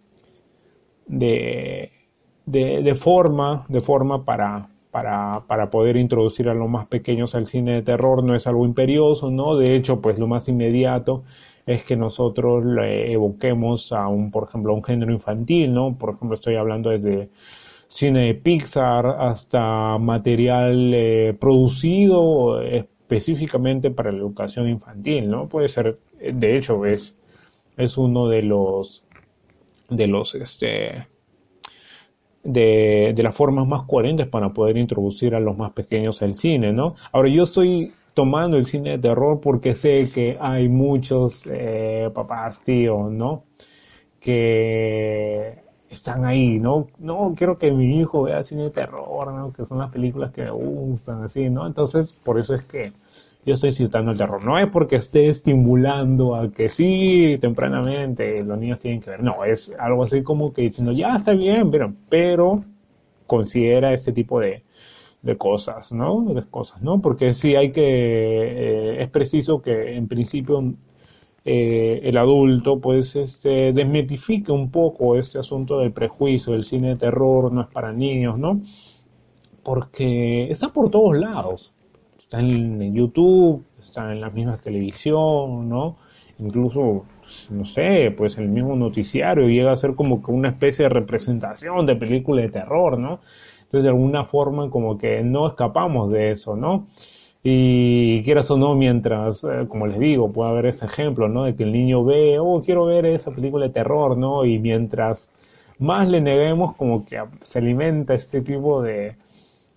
[1.07, 1.91] de,
[2.47, 7.75] de, forma, de forma para, para, para, poder introducir a los más pequeños al cine
[7.75, 8.23] de terror.
[8.23, 9.57] No es algo imperioso, ¿no?
[9.57, 11.25] De hecho, pues lo más inmediato
[11.67, 15.97] es que nosotros le evoquemos a un, por ejemplo, a un género infantil, ¿no?
[15.99, 17.31] Por ejemplo, estoy hablando desde
[17.89, 22.63] cine de Pixar hasta material eh, producido,
[23.11, 25.49] específicamente para la educación infantil, ¿no?
[25.49, 27.13] Puede ser, de hecho, es,
[27.77, 29.03] es uno de los,
[29.89, 31.09] de los, este,
[32.45, 36.73] de, de las formas más coherentes para poder introducir a los más pequeños al cine,
[36.73, 36.95] ¿no?
[37.11, 42.63] Ahora, yo estoy tomando el cine de terror porque sé que hay muchos eh, papás,
[42.63, 43.43] tíos, ¿no?
[44.21, 46.87] Que están ahí, ¿no?
[46.99, 49.53] No quiero que mi hijo vea cine de terror, ¿no?
[49.53, 51.67] Que son las películas que me gustan, así, ¿no?
[51.67, 52.93] Entonces, por eso es que
[53.45, 54.45] yo estoy citando el terror.
[54.45, 59.23] No es porque esté estimulando a que sí, tempranamente, los niños tienen que ver.
[59.23, 62.65] No, es algo así como que diciendo, ya está bien, pero, pero
[63.27, 64.63] considera este tipo de,
[65.23, 66.23] de cosas, ¿no?
[66.35, 67.01] De cosas, ¿no?
[67.01, 70.75] Porque sí hay que, eh, es preciso que en principio
[71.45, 76.97] eh, el adulto pues este, desmitifique un poco este asunto del prejuicio, el cine de
[76.97, 78.61] terror no es para niños, ¿no?
[79.63, 81.73] Porque está por todos lados.
[82.19, 85.97] Está en, YouTube, está en las mismas televisión, ¿no?
[86.39, 87.05] Incluso,
[87.51, 91.87] no sé, pues el mismo noticiario llega a ser como que una especie de representación
[91.87, 93.21] de película de terror, ¿no?
[93.63, 96.87] Entonces, de alguna forma, como que no escapamos de eso, ¿no?
[97.43, 101.45] Y quieras o no, mientras, eh, como les digo, puede haber ese ejemplo, ¿no?
[101.45, 104.45] De que el niño ve, oh, quiero ver esa película de terror, ¿no?
[104.45, 105.31] Y mientras
[105.79, 109.17] más le neguemos, como que se alimenta este tipo de,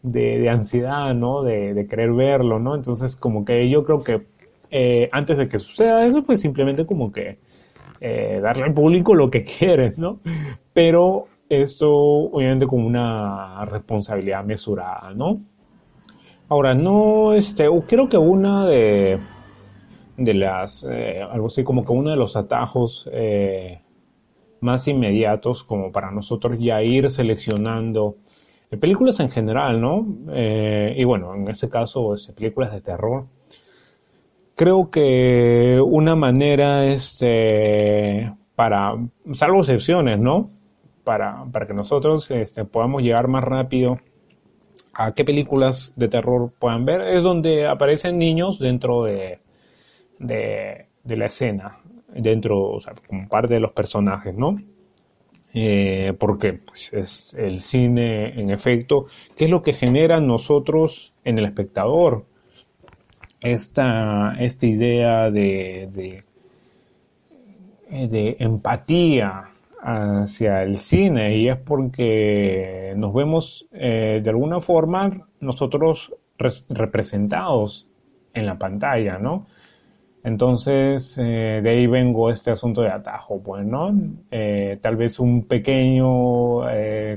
[0.01, 1.43] de, ansiedad, ¿no?
[1.43, 2.75] De, querer verlo, ¿no?
[2.75, 4.21] Entonces, como que yo creo que
[4.71, 7.37] eh, antes de que suceda eso, pues simplemente como que
[8.01, 10.19] eh, darle al público lo que quiere, ¿no?
[10.73, 15.39] Pero esto obviamente con una responsabilidad mesurada, ¿no?
[16.49, 19.19] Ahora, no, este, creo que una de,
[20.17, 23.81] de las, eh, algo así como que uno de los atajos eh,
[24.61, 28.17] más inmediatos como para nosotros ya ir seleccionando
[28.69, 30.05] eh, películas en general, ¿no?
[30.95, 33.25] y bueno, en ese caso, este, películas de terror.
[34.55, 38.95] Creo que una manera, este, para,
[39.31, 40.51] salvo excepciones, ¿no?
[41.03, 43.99] para, para que nosotros este, podamos llegar más rápido
[44.93, 49.39] a qué películas de terror puedan ver, es donde aparecen niños dentro de,
[50.19, 51.79] de, la escena,
[52.13, 54.57] dentro, o sea, como parte de los personajes, ¿no?
[55.55, 61.37] Eh, porque pues, es el cine, en efecto, ¿qué es lo que genera nosotros en
[61.37, 62.25] el espectador?
[63.41, 66.23] Esta, esta idea de, de,
[68.07, 69.52] de empatía,
[69.83, 76.13] hacia el cine y es porque nos vemos eh, de alguna forma nosotros
[76.69, 77.87] representados
[78.33, 79.45] en la pantalla, ¿no?
[80.23, 83.93] Entonces, eh, de ahí vengo este asunto de atajo, pues, ¿no?
[84.31, 86.61] Eh, tal vez un pequeño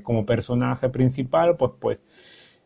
[0.03, 1.99] como personaje principal, pues, pues,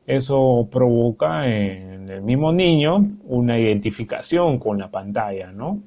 [0.06, 5.82] eso provoca en el mismo niño una identificación con la pantalla, ¿no?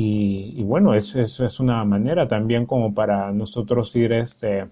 [0.00, 4.68] Y, bueno, eso, es una manera también como para nosotros ir este,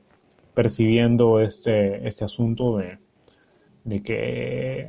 [0.55, 2.99] percibiendo este, este asunto de,
[3.83, 4.87] de que,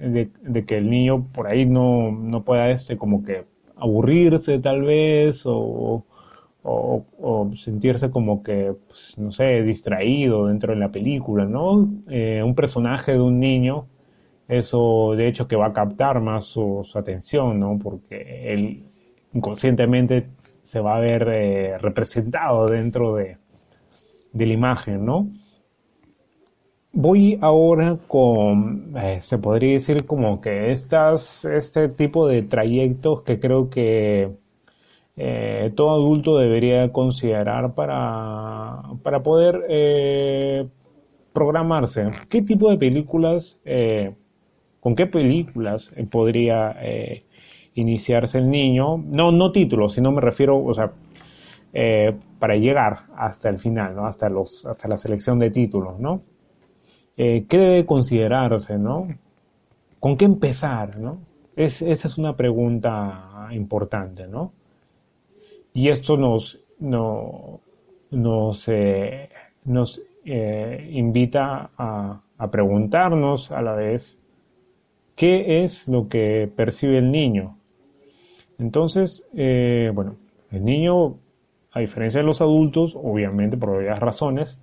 [0.00, 3.44] de, que el niño por ahí no, no pueda este, como que
[3.76, 6.06] aburrirse tal vez o,
[6.62, 11.90] o, sentirse como que, pues, no sé, distraído dentro de la película, ¿no?
[12.08, 13.86] Eh, un personaje de un niño,
[14.48, 17.78] eso de hecho que va a captar más su, su atención, ¿no?
[17.78, 18.84] Porque él
[19.34, 20.28] inconscientemente
[20.62, 23.36] se va a ver eh, representado dentro de,
[24.32, 25.28] de, la imagen, ¿no?
[26.92, 33.40] Voy ahora con, eh, se podría decir como que estas, este tipo de trayectos que
[33.40, 34.30] creo que
[35.16, 40.70] eh, todo adulto debería considerar para, para poder
[41.32, 42.10] programarse.
[42.28, 43.58] ¿Qué tipo de películas,
[44.80, 46.76] con qué películas podría
[47.74, 50.92] iniciarse el niño, no, no títulos, sino me refiero, o sea,
[51.72, 54.06] eh, para llegar hasta el final, ¿no?
[54.06, 56.22] Hasta, los, hasta la selección de títulos, ¿no?
[57.16, 59.08] Eh, ¿Qué debe considerarse, ¿no?
[59.98, 61.18] ¿Con qué empezar, ¿no?
[61.56, 64.52] Es, esa es una pregunta importante, ¿no?
[65.72, 67.60] Y esto nos, no,
[68.12, 69.28] nos, eh,
[69.64, 74.18] nos invita a, a preguntarnos a la vez
[75.16, 77.58] qué es lo que percibe el niño,
[78.58, 80.16] entonces, eh, bueno,
[80.50, 81.16] el niño,
[81.72, 84.58] a diferencia de los adultos, obviamente por varias razones,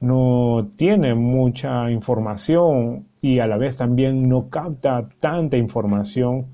[0.00, 6.46] no tiene mucha información y a la vez también no capta tanta información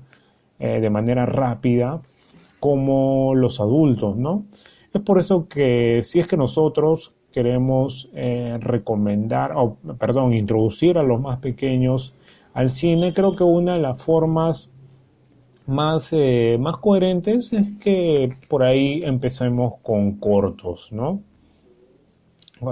[0.59, 2.01] eh, de manera rápida
[2.59, 4.45] como los adultos, ¿no?
[4.93, 11.03] Es por eso que si es que nosotros queremos eh, recomendar, o perdón, introducir a
[11.03, 12.13] los más pequeños
[12.53, 14.69] al cine, creo que una de las formas
[15.65, 21.21] más, eh, más coherentes es que por ahí empecemos con cortos, ¿no?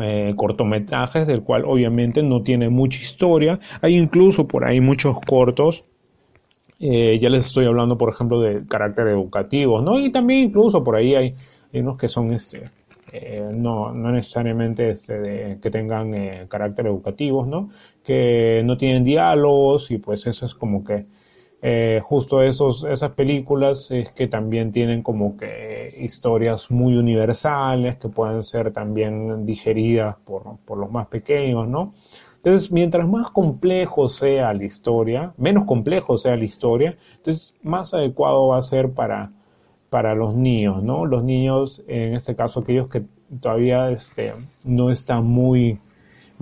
[0.01, 3.59] Eh, cortometrajes del cual obviamente no tiene mucha historia.
[3.81, 5.83] Hay incluso por ahí muchos cortos.
[6.79, 9.99] Eh, ya les estoy hablando, por ejemplo, de carácter educativo, ¿no?
[9.99, 11.35] Y también incluso por ahí hay,
[11.73, 12.69] unos que son este,
[13.53, 17.69] no, no necesariamente este, de, que tengan carácter educativos, ¿no?
[18.03, 21.05] Que no tienen diálogos y pues eso es como que
[21.61, 28.09] eh, justo esos, esas películas es que también tienen como que historias muy universales que
[28.09, 31.93] pueden ser también digeridas por, por los más pequeños, ¿no?
[32.43, 38.47] Entonces, mientras más complejo sea la historia, menos complejo sea la historia, entonces más adecuado
[38.47, 39.31] va a ser para,
[39.91, 41.05] para los niños, ¿no?
[41.05, 43.03] Los niños, en este caso, aquellos que
[43.39, 44.33] todavía este,
[44.63, 45.77] no están muy,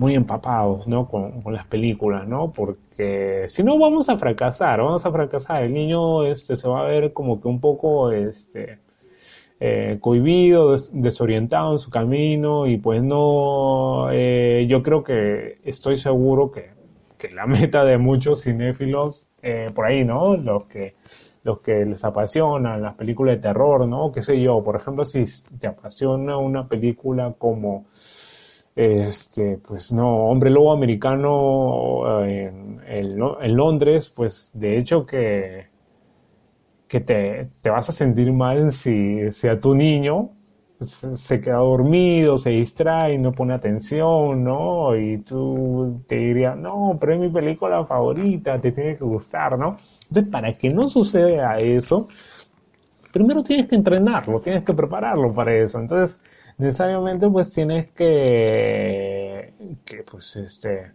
[0.00, 1.06] muy empapados, ¿no?
[1.06, 2.52] Con, las películas, ¿no?
[2.52, 5.62] Porque si no vamos a fracasar, vamos a fracasar.
[5.64, 8.78] El niño este, se va a ver como que un poco, este,
[9.60, 16.50] eh, cohibido, desorientado en su camino y pues no, eh, yo creo que estoy seguro
[16.50, 16.70] que,
[17.34, 20.36] la meta de muchos cinéfilos eh, por ahí, ¿no?
[20.36, 20.94] Los que
[21.42, 24.12] los que les apasionan las películas de terror, ¿no?
[24.12, 25.24] Qué sé yo, por ejemplo, si
[25.58, 27.86] te apasiona una película como
[28.76, 35.70] este, pues no, Hombre Lobo Americano en, en Londres, pues de hecho que
[36.90, 40.30] que te, te vas a sentir mal si, si a tu niño
[40.80, 44.96] se, queda dormido, se distrae, no pone atención, ¿no?
[44.96, 49.76] Y tú te dirías, no, pero es mi película favorita, te tiene que gustar, ¿no?
[50.08, 52.08] Entonces, para que no suceda eso,
[53.12, 55.78] primero tienes que entrenarlo, tienes que prepararlo para eso.
[55.78, 56.18] Entonces,
[56.60, 59.54] necesariamente, pues tienes que,
[59.84, 60.92] que pues, este,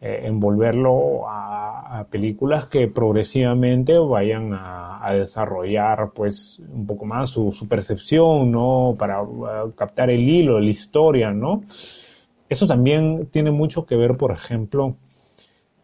[0.00, 8.50] eh, envolverlo a, películas que progresivamente vayan a, desarrollar pues un poco más su, percepción,
[8.50, 8.96] ¿no?
[8.98, 11.62] Para uh, captar el hilo, la historia, ¿no?
[12.48, 14.96] Eso también tiene mucho que ver, por ejemplo,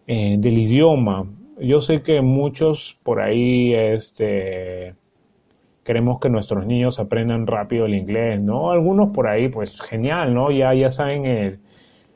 [0.06, 1.26] eh, del idioma.
[1.58, 4.94] Yo sé que muchos por ahí, este,
[5.84, 8.70] queremos que nuestros niños aprendan rápido el inglés, ¿no?
[8.70, 10.50] Algunos por ahí, pues genial, ¿no?
[10.50, 11.60] Ya, ya saben el,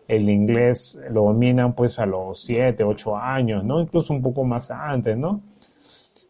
[0.08, 3.80] el inglés lo dominan pues a los 7, 8 años, ¿no?
[3.80, 5.40] Incluso un poco más antes, ¿no?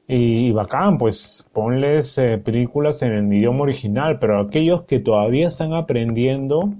[0.06, 5.72] Y, bacán, pues ponles eh, películas en el idioma original, pero aquellos que todavía están
[5.72, 6.74] aprendiendo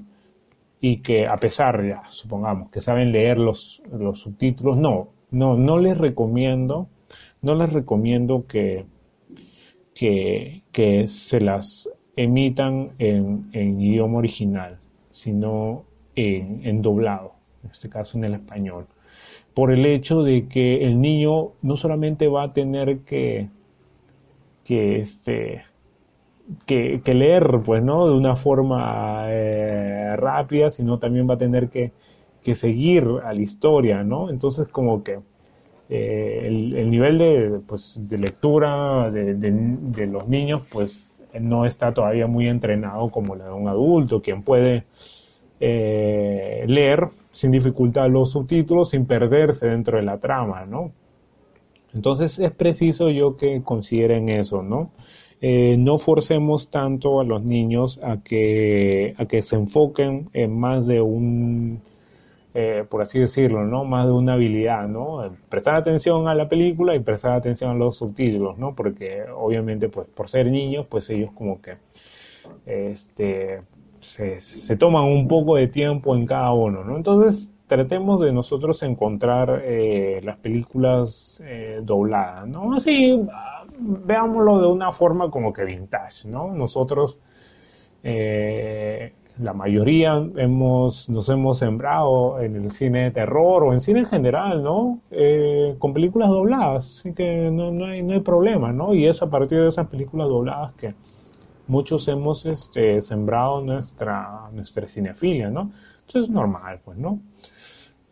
[0.81, 5.79] y que a pesar, ya, supongamos, que saben leer los, los subtítulos, no, no, no
[5.79, 6.89] les recomiendo,
[7.41, 8.85] no les recomiendo que,
[9.95, 14.79] que, que se las emitan en, en idioma original,
[15.11, 15.85] sino
[16.17, 18.87] en, doblado, en este caso en el español,
[19.55, 23.49] por el hecho de que el niño no solamente va a tener que,
[24.65, 25.63] que, este,
[26.67, 28.09] que, leer, pues, ¿no?
[28.09, 31.93] De una forma eh, rápida, sino también va a tener que,
[32.43, 34.31] que, seguir a la historia, ¿no?
[34.31, 35.21] Entonces, como que
[35.89, 41.01] eh, el, nivel de, pues, de lectura de, de, los niños, pues,
[41.39, 44.85] no está todavía muy entrenado como la de un adulto, quien puede
[45.61, 50.93] eh, leer sin dificultad los subtítulos, sin perderse dentro de la trama, ¿no?
[51.93, 54.91] Entonces es preciso yo que consideren eso, ¿no?
[55.41, 60.87] Eh, no forcemos tanto a los niños a que, a que se enfoquen en más
[60.87, 61.83] de un,
[62.55, 63.85] eh, por así decirlo, ¿no?
[63.85, 65.31] Más de una habilidad, ¿no?
[65.49, 68.75] Prestar atención a la película y prestar atención a los subtítulos, ¿no?
[68.75, 71.77] Porque obviamente, pues, por ser niños, pues ellos como que,
[72.67, 73.63] este,
[74.01, 76.97] se, se, toman un poco de tiempo en cada uno, ¿no?
[76.97, 82.75] Entonces, tratemos de nosotros encontrar eh, las películas eh, dobladas, ¿no?
[82.75, 83.21] Así,
[83.79, 86.53] veámoslo de una forma como que vintage, ¿no?
[86.55, 87.19] Nosotros,
[88.03, 94.01] eh, la mayoría hemos, nos hemos sembrado en el cine de terror o en cine
[94.01, 95.01] en general, ¿no?
[95.79, 98.95] con películas dobladas, así que no, no, hay, no hay problema, ¿no?
[98.95, 100.95] Y es a partir de esas películas dobladas que
[101.67, 105.73] muchos hemos este, sembrado nuestra, nuestra cinefilia, ¿no?
[106.07, 107.21] Entonces es normal, pues, ¿no?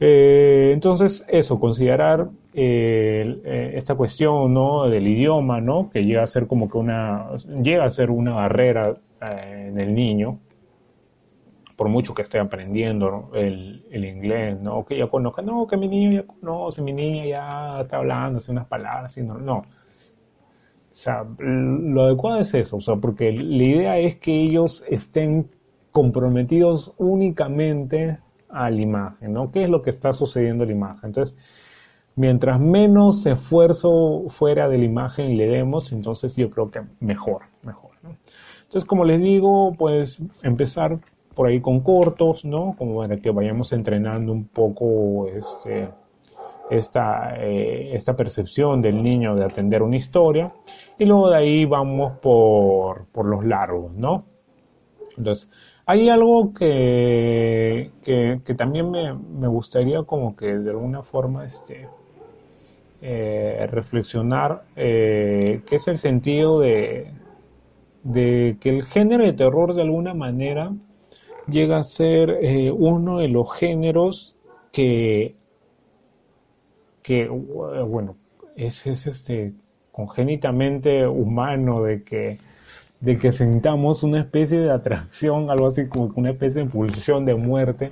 [0.00, 4.88] Eh, entonces, eso, considerar eh, eh, esta cuestión, ¿no?
[4.88, 5.90] Del idioma, ¿no?
[5.90, 7.28] Que llega a ser como que una,
[7.62, 10.38] llega a ser una barrera en el niño,
[11.76, 14.84] por mucho que esté aprendiendo el, el, inglés, ¿no?
[14.84, 18.52] Que ya conozca, no, que mi niño ya conoce, mi niña ya está hablando, hace
[18.52, 19.64] unas palabras, y no, no
[20.92, 25.50] o sea, lo adecuado es eso, o sea, porque la idea es que ellos estén
[25.90, 28.18] comprometidos únicamente
[28.50, 29.50] a la imagen, ¿no?
[29.50, 31.06] ¿Qué es lo que está sucediendo en la imagen?
[31.06, 31.34] Entonces,
[32.14, 37.92] mientras menos esfuerzo fuera de la imagen le demos, entonces yo creo que mejor, mejor,
[38.02, 38.18] ¿no?
[38.64, 40.98] Entonces, como les digo, pues empezar
[41.34, 42.74] por ahí con cortos, ¿no?
[42.76, 45.88] Como para que vayamos entrenando un poco este,
[46.70, 50.52] esta, eh, esta percepción del niño de atender una historia
[50.98, 54.24] y luego de ahí vamos por, por los largos, ¿no?
[55.16, 55.50] Entonces,
[55.84, 61.88] hay algo que, que, también me, me, gustaría como que de alguna forma este,
[63.02, 67.10] eh, reflexionar, eh, que es el sentido de,
[68.04, 70.72] de que el género de terror de alguna manera
[71.49, 72.38] llega a ser
[72.72, 74.34] uno de los géneros
[74.72, 75.34] que,
[77.03, 78.16] que bueno,
[78.57, 79.53] es, es este
[79.90, 82.38] congénitamente humano de que
[83.03, 87.34] de que sintamos una especie de atracción, algo así como una especie de pulsión de
[87.34, 87.90] muerte.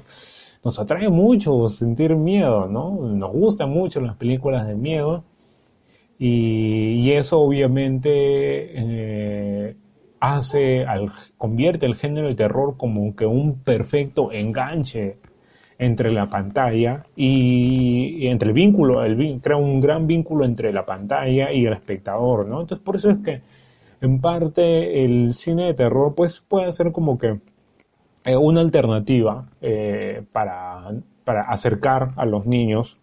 [0.65, 2.93] Nos atrae mucho sentir miedo, ¿no?
[2.93, 5.25] Nos gustan mucho las películas de miedo
[6.19, 9.77] y, eso obviamente eh,
[10.21, 15.16] hace, al, convierte el género de terror como que un perfecto enganche
[15.79, 21.51] entre la pantalla y, entre el vínculo, el, crea un gran vínculo entre la pantalla
[21.53, 22.61] y el espectador, ¿no?
[22.61, 23.41] Entonces por eso es que
[24.03, 27.41] en parte el cine de terror pues puede ser como que
[28.25, 30.91] eh, una alternativa eh, para,
[31.25, 32.99] para acercar a los niños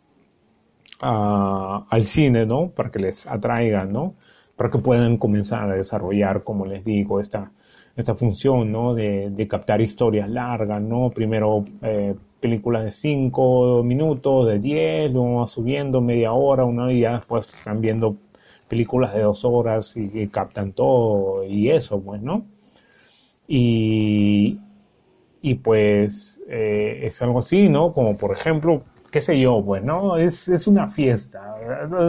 [0.99, 2.69] al cine, ¿no?
[2.69, 4.15] Para que les atraigan, ¿no?
[4.57, 7.51] Para que puedan comenzar a desarrollar, como les digo, esta,
[7.95, 8.93] esta función, ¿no?
[8.93, 11.11] De, de captar historias largas, ¿no?
[11.11, 17.13] Primero eh, películas de 5 minutos, de 10, luego subiendo media hora, una y ya
[17.13, 18.17] después están viendo
[18.67, 22.45] películas de dos horas y, captan todo y eso, pues, ¿no?
[23.47, 24.59] Y,
[25.41, 27.93] y pues eh, es algo así, ¿no?
[27.93, 30.17] Como por ejemplo, qué sé yo, pues, ¿no?
[30.17, 31.55] Es, es una fiesta.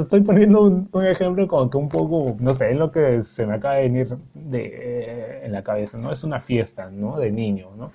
[0.01, 3.55] Estoy poniendo un, ejemplo como que un poco, no sé, es lo que se me
[3.55, 6.13] acaba de venir de, eh, en la cabeza, ¿no?
[6.13, 7.19] Es una fiesta, ¿no?
[7.19, 7.93] De niño, ¿no?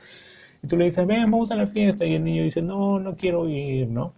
[0.63, 3.15] Y tú le dices, ven, vamos a la fiesta, y el niño dice, no, no
[3.15, 4.13] quiero ir, ¿no?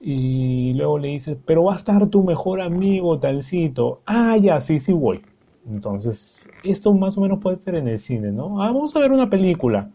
[0.00, 4.00] Y luego le dices, pero va a estar tu mejor amigo, talcito.
[4.06, 5.24] Ah, ya, sí, sí voy.
[5.68, 8.62] Entonces, esto más o menos puede ser en el cine, ¿no?
[8.62, 9.90] Ah, vamos a ver una película.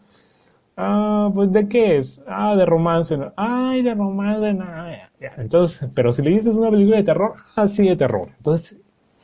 [0.76, 2.22] Ah, pues ¿de qué es?
[2.26, 3.16] Ah, de romance.
[3.36, 5.10] Ay, de romance, nada.
[5.36, 8.28] Entonces, pero si le dices una película de terror, ah, sí, de terror.
[8.38, 8.76] Entonces,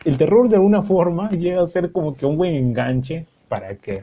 [0.05, 4.03] el terror de alguna forma llega a ser como que un buen enganche para que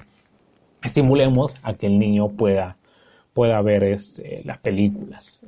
[0.83, 2.77] estimulemos a que el niño pueda
[3.33, 5.43] pueda ver este, las películas,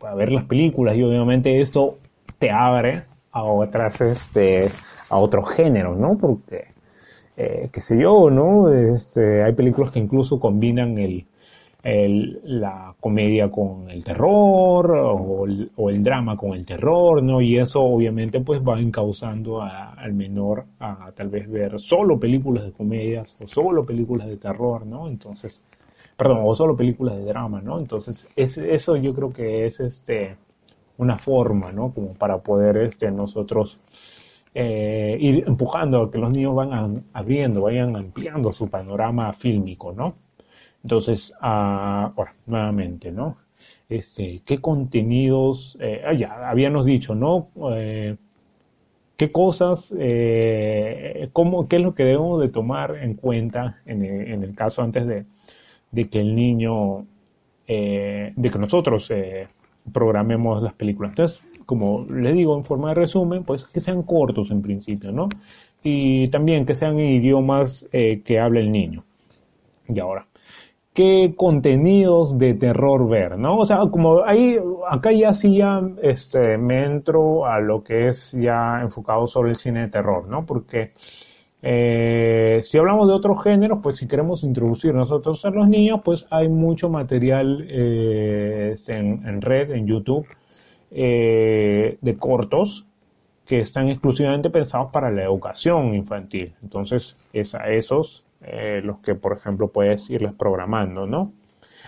[0.00, 1.96] pueda ver las películas y obviamente esto
[2.40, 4.70] te abre a otras, este,
[5.08, 6.18] a otros géneros, ¿no?
[6.18, 6.64] Porque,
[7.36, 8.72] eh, qué sé yo, ¿no?
[8.72, 11.26] Este, hay películas que incluso combinan el,
[11.82, 17.40] el, la comedia con el terror o el, drama con el terror, ¿no?
[17.40, 22.72] Y eso obviamente pues va encauzando al menor a tal vez ver solo películas de
[22.72, 25.08] comedias o solo películas de terror, ¿no?
[25.08, 25.62] Entonces,
[26.16, 27.78] perdón, o solo películas de drama, ¿no?
[27.78, 30.36] Entonces, es, eso yo creo que es este
[30.98, 31.92] una forma, ¿no?
[31.94, 33.78] Como para poder este, nosotros
[34.52, 40.16] eh, ir empujando a que los niños van abriendo, vayan ampliando su panorama fílmico, ¿no?
[40.82, 43.36] Entonces, ah, ahora, nuevamente, ¿no?
[43.88, 45.76] Este, ¿Qué contenidos?
[45.80, 47.48] Eh, ah, ya, habíamos dicho, ¿no?
[47.74, 48.16] Eh,
[49.16, 54.44] ¿Qué cosas, eh, cómo, qué es lo que debemos de tomar en cuenta en en
[54.44, 55.24] el caso antes de,
[55.90, 57.04] de que el niño,
[57.66, 59.48] eh, de que nosotros eh,
[59.92, 61.10] programemos las películas.
[61.12, 65.28] Entonces, como les digo en forma de resumen, pues que sean cortos en principio, ¿no?
[65.82, 69.04] Y también que sean idiomas que hable el niño.
[69.88, 70.28] Y ahora,
[70.98, 73.58] ¿qué contenidos de terror ver, no?
[73.58, 74.58] O sea, como ahí,
[74.90, 79.56] acá ya sí ya, este, me entro a lo que es ya enfocado sobre el
[79.56, 80.44] cine de terror, ¿no?
[80.44, 80.90] Porque
[81.62, 86.26] eh, si hablamos de otros géneros, pues si queremos introducir nosotros a los niños, pues
[86.30, 90.26] hay mucho material eh, en, red, en YouTube,
[90.90, 92.86] eh, de cortos
[93.46, 96.54] que están exclusivamente pensados para la educación infantil.
[96.60, 101.32] Entonces, es a esos los que, por ejemplo, puedes irles programando, ¿no?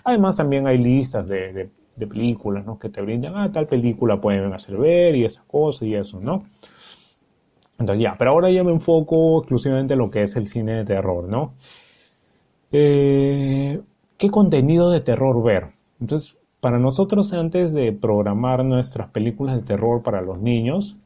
[0.05, 1.71] Además, también hay listas de,
[2.01, 2.79] de películas, ¿no?
[2.79, 6.45] Que te brindan, ah, tal película pueden hacer ver y esas cosas y eso, ¿no?
[7.79, 10.85] Entonces ya, pero ahora ya me enfoco exclusivamente en lo que es el cine de
[10.85, 11.55] terror, ¿no?
[12.73, 13.81] Eh,
[14.19, 15.69] ¿Qué contenido de terror ver?
[16.01, 20.97] Entonces, para nosotros antes de programar nuestras películas de terror para los niños,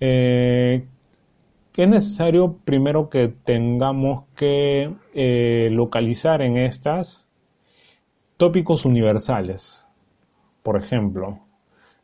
[0.00, 0.86] eh,
[1.76, 7.28] es necesario primero que tengamos que eh, localizar en estas
[8.36, 9.86] tópicos universales.
[10.62, 11.40] Por ejemplo,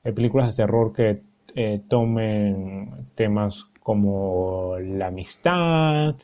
[0.05, 1.21] hay películas de terror que
[1.55, 6.17] eh, tomen temas como la amistad,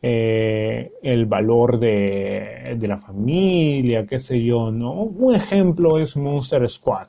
[0.00, 4.92] eh, el valor de, de, la familia, qué sé yo, ¿no?
[4.92, 7.08] Un ejemplo es Monster Squad,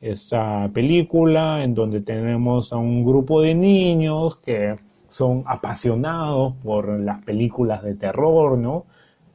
[0.00, 4.76] esa película en donde tenemos a un grupo de niños que
[5.08, 8.86] son apasionados por las películas de terror, ¿no?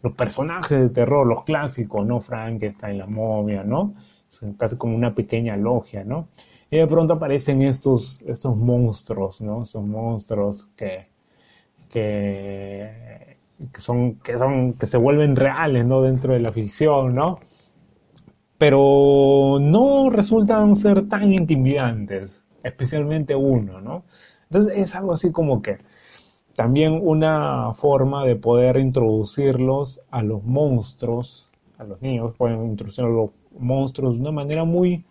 [0.04, 2.20] Los personajes de terror, los clásicos, ¿no?
[2.20, 3.94] Frankenstein, la momia, ¿no?
[4.28, 6.28] Son casi como una pequeña logia, ¿no?
[6.70, 9.64] Y de pronto aparecen estos, estos monstruos, ¿no?
[9.64, 11.08] Estos monstruos que,
[11.90, 13.38] que,
[13.78, 16.02] son, que son, que se vuelven reales, ¿no?
[16.02, 17.40] Dentro de la ficción, ¿no?
[18.62, 24.04] Pero no resultan ser tan intimidantes, especialmente uno, ¿no?
[24.44, 25.80] Entonces es algo así como que
[26.56, 31.50] también una forma de poder introducirlos a los monstruos,
[31.80, 35.06] a los niños pueden introducir a los monstruos de una manera muy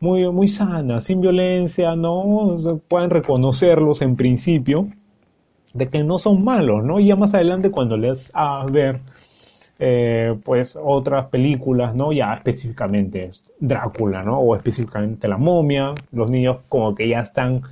[0.00, 2.80] muy, muy sana, sin violencia, ¿no?
[2.88, 4.88] Pueden reconocerlos en principio
[5.72, 6.98] de que no son malos, ¿no?
[6.98, 9.02] Y ya más adelante cuando les a ver
[9.78, 12.12] eh, pues otras películas, ¿no?
[12.12, 14.38] Ya específicamente Drácula, ¿no?
[14.40, 17.62] O específicamente La momia, los niños como que ya están,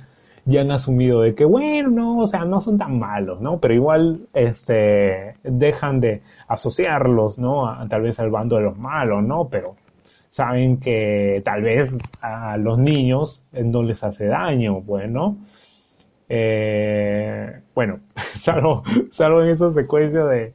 [0.45, 3.59] ya han asumido de que, bueno, no, o sea, no son tan malos, ¿no?
[3.59, 7.67] Pero igual, este, dejan de asociarlos, ¿no?
[7.67, 9.49] A, tal vez al bando de los malos, ¿no?
[9.49, 9.75] Pero
[10.29, 15.37] saben que tal vez a los niños no les hace daño, pues, ¿no?
[16.29, 17.99] Eh, bueno,
[18.33, 20.53] salvo, salvo en esa secuencia de,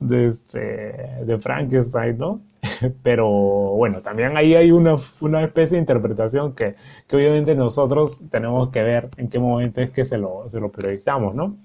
[0.00, 2.40] de, este, Frankenstein, ¿no?
[3.02, 6.74] Pero bueno, también ahí hay una, una especie de interpretación que,
[7.06, 10.70] que, obviamente nosotros tenemos que ver en qué momento es que se lo, se lo
[10.70, 11.56] proyectamos, ¿no?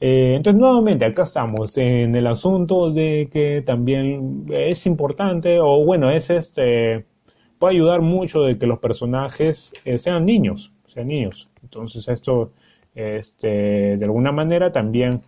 [0.00, 6.10] Eh, entonces, nuevamente, acá estamos en el asunto de que también es importante, o bueno,
[6.10, 7.06] es este,
[7.58, 11.48] puede ayudar mucho de que los personajes eh, sean niños, sean niños.
[11.62, 12.52] Entonces, esto
[12.96, 15.20] este, de alguna manera también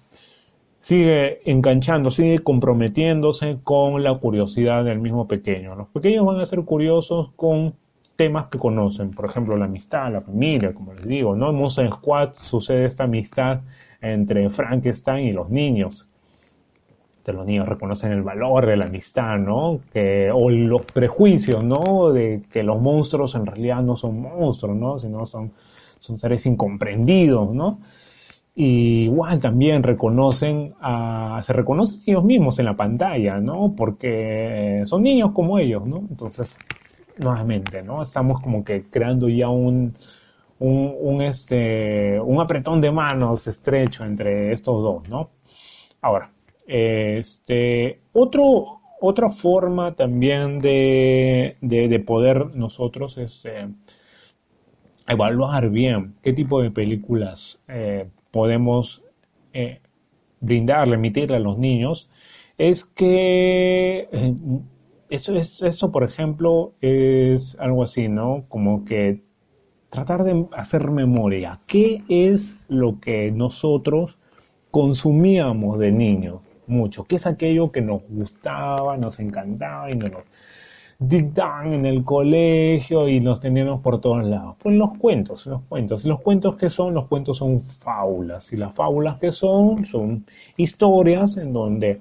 [0.81, 5.77] sigue enganchando, sigue comprometiéndose con la curiosidad del mismo pequeño.
[5.77, 7.75] Los pequeños van a ser curiosos con
[8.17, 11.51] temas que conocen, por ejemplo, la amistad, la familia, como les digo, ¿no?
[11.51, 13.61] En Monster Squad sucede esta amistad
[14.01, 16.09] entre Frankenstein y los niños.
[17.27, 19.81] Los niños reconocen el valor de la amistad, ¿no?
[19.93, 22.11] Que, o los prejuicios, ¿no?
[22.11, 24.99] De que los monstruos en realidad no son monstruos, ¿no?
[24.99, 25.53] Sino son
[26.01, 27.81] son seres incomprendidos, ¿no?
[28.55, 33.75] Y igual también reconocen, a, se reconocen ellos mismos en la pantalla, ¿no?
[33.77, 35.99] Porque son niños como ellos, ¿no?
[36.11, 36.57] Entonces,
[37.19, 38.03] nuevamente, ¿no?
[38.03, 39.95] Estamos como que creando ya un,
[40.59, 45.31] un, un, este, un apretón de manos estrecho entre estos dos, ¿no?
[46.01, 46.33] Ahora,
[46.67, 53.69] este, otro, otra forma también de, de, de poder nosotros, este,
[55.09, 59.03] evaluar bien qué tipo de películas eh, podemos
[59.53, 59.81] eh,
[60.41, 62.09] brindarle, emitirle a los niños,
[62.59, 64.35] es que eh,
[65.09, 68.45] eso, es, eso, por ejemplo, es algo así, ¿no?
[68.49, 69.23] Como que
[69.91, 71.61] tratar de hacer memoria.
[71.67, 74.19] ¿Qué es lo que nosotros
[74.71, 76.43] consumíamos de niños?
[76.67, 77.05] Mucho.
[77.05, 80.25] ¿Qué es aquello que nos gustaba, nos encantaba y no nos
[80.99, 84.57] dictaban en el colegio y los teníamos por todos lados.
[84.59, 86.05] Pues los cuentos, los cuentos.
[86.05, 88.53] Los cuentos que son, los cuentos son fábulas.
[88.53, 90.27] Y las fábulas que son, son
[90.57, 92.01] historias en donde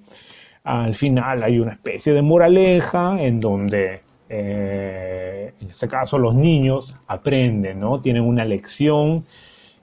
[0.63, 6.95] al final hay una especie de moraleja en donde eh, en este caso los niños
[7.07, 8.01] aprenden, ¿no?
[8.01, 9.25] Tienen una lección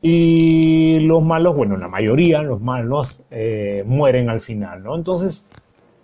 [0.03, 4.97] y los malos, bueno, la mayoría, los malos eh, mueren al final, ¿no?
[4.97, 5.49] Entonces,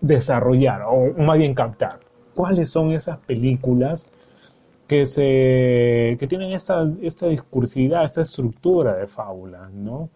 [0.01, 2.01] desarrollar, o más bien captar,
[2.35, 4.09] cuáles son esas películas
[4.87, 10.11] que se que tienen esta, esta discursividad, esta estructura de fábulas, ¿no?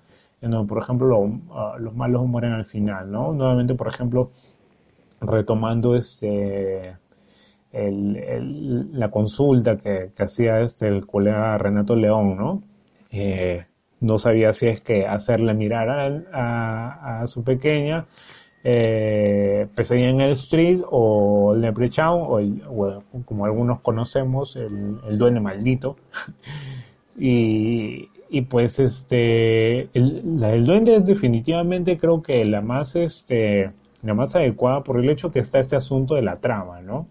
[0.69, 3.33] por ejemplo, ah, los malos mueren al final, ¿no?
[3.33, 4.31] Nuevamente, por ejemplo,
[5.21, 6.97] retomando este
[7.73, 12.63] la consulta que, hacía este el colega Renato León, ¿no?
[13.11, 13.65] Eh,
[14.01, 15.89] no sabía si es que hacerle mirar
[16.33, 18.07] a, a su pequeña
[18.67, 22.63] eh, Pesadilla en el Street o el Leprechaun o, el,
[23.27, 25.97] como algunos conocemos el, el Duende Maldito.
[27.17, 33.71] Y, y, pues este el, la del Duende es definitivamente creo que la más este
[34.03, 37.07] la más adecuada por el hecho que está este asunto de la trama no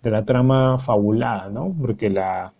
[0.00, 2.52] de la trama fabulada no porque la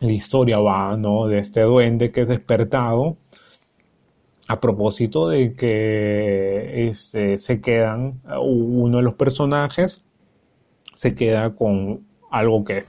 [0.00, 3.18] la historia va no de este duende que es despertado
[4.48, 10.02] a propósito de que este, se quedan, uno de los personajes
[10.94, 12.84] se queda con algo que es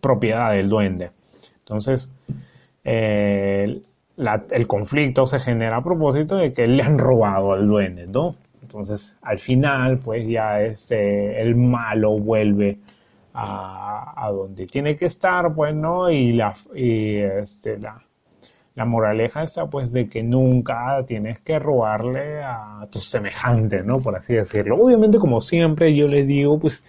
[0.00, 1.10] propiedad del duende.
[1.58, 2.10] Entonces,
[2.84, 3.82] el
[4.68, 8.36] conflicto se genera a propósito de que le han robado al duende, ¿no?
[8.62, 12.78] Entonces, al final, pues ya este, el malo vuelve
[13.34, 16.08] a, a donde tiene que estar, pues, ¿no?
[16.08, 18.00] Y la, y este, la,
[18.80, 24.00] la moraleja está pues de que nunca tienes que robarle a tus semejantes, ¿no?
[24.00, 24.76] Por así decirlo.
[24.82, 26.82] Obviamente, como siempre, yo les digo, pues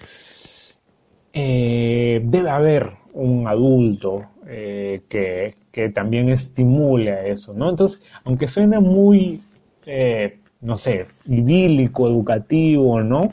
[1.34, 7.70] eh, debe haber un adulto eh, que, que, también estimule eso, ¿no?
[7.70, 9.42] Entonces, aunque suene muy,
[9.86, 13.32] eh, no sé, idílico, educativo, ¿no?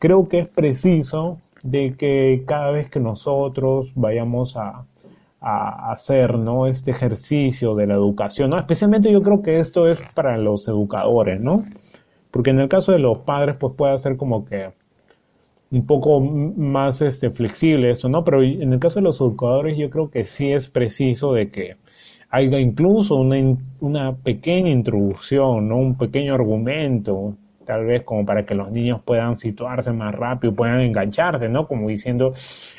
[0.00, 4.84] Creo que es preciso de que cada vez que nosotros vayamos a,
[5.40, 6.66] a hacer ¿no?
[6.66, 8.58] este ejercicio de la educación, ¿no?
[8.58, 11.64] especialmente yo creo que esto es para los educadores, ¿no?
[12.30, 14.70] porque en el caso de los padres pues puede ser como que
[15.70, 18.24] un poco más este, flexible eso, ¿no?
[18.24, 21.76] Pero en el caso de los educadores yo creo que sí es preciso de que
[22.30, 23.36] haya incluso una,
[23.80, 25.76] una pequeña introducción, ¿no?
[25.76, 27.36] Un pequeño argumento,
[27.68, 31.66] tal vez como para que los niños puedan situarse más rápido, puedan engancharse, ¿no?
[31.68, 32.32] Como diciendo,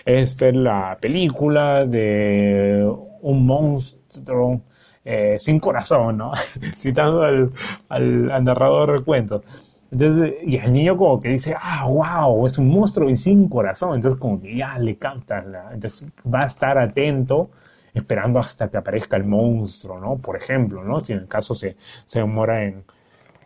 [0.03, 4.61] esta es la película de un monstruo
[5.05, 6.31] eh, sin corazón, ¿no?
[6.75, 7.51] Citando al,
[7.87, 9.43] al, narrador de cuentos.
[9.91, 13.93] Entonces, y el niño como que dice, ah, wow, es un monstruo y sin corazón.
[13.95, 17.51] Entonces como que ya le capta, entonces va a estar atento
[17.93, 20.17] esperando hasta que aparezca el monstruo, ¿no?
[20.17, 20.99] Por ejemplo, ¿no?
[21.01, 21.75] Si en el caso se,
[22.07, 22.83] se demora en,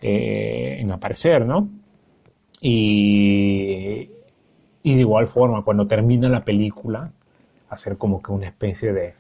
[0.05, 1.69] eh, aparecer, ¿no?
[2.61, 4.09] Y,
[4.83, 7.11] y de igual forma, cuando termina la película,
[7.69, 9.13] hacer como que una especie de,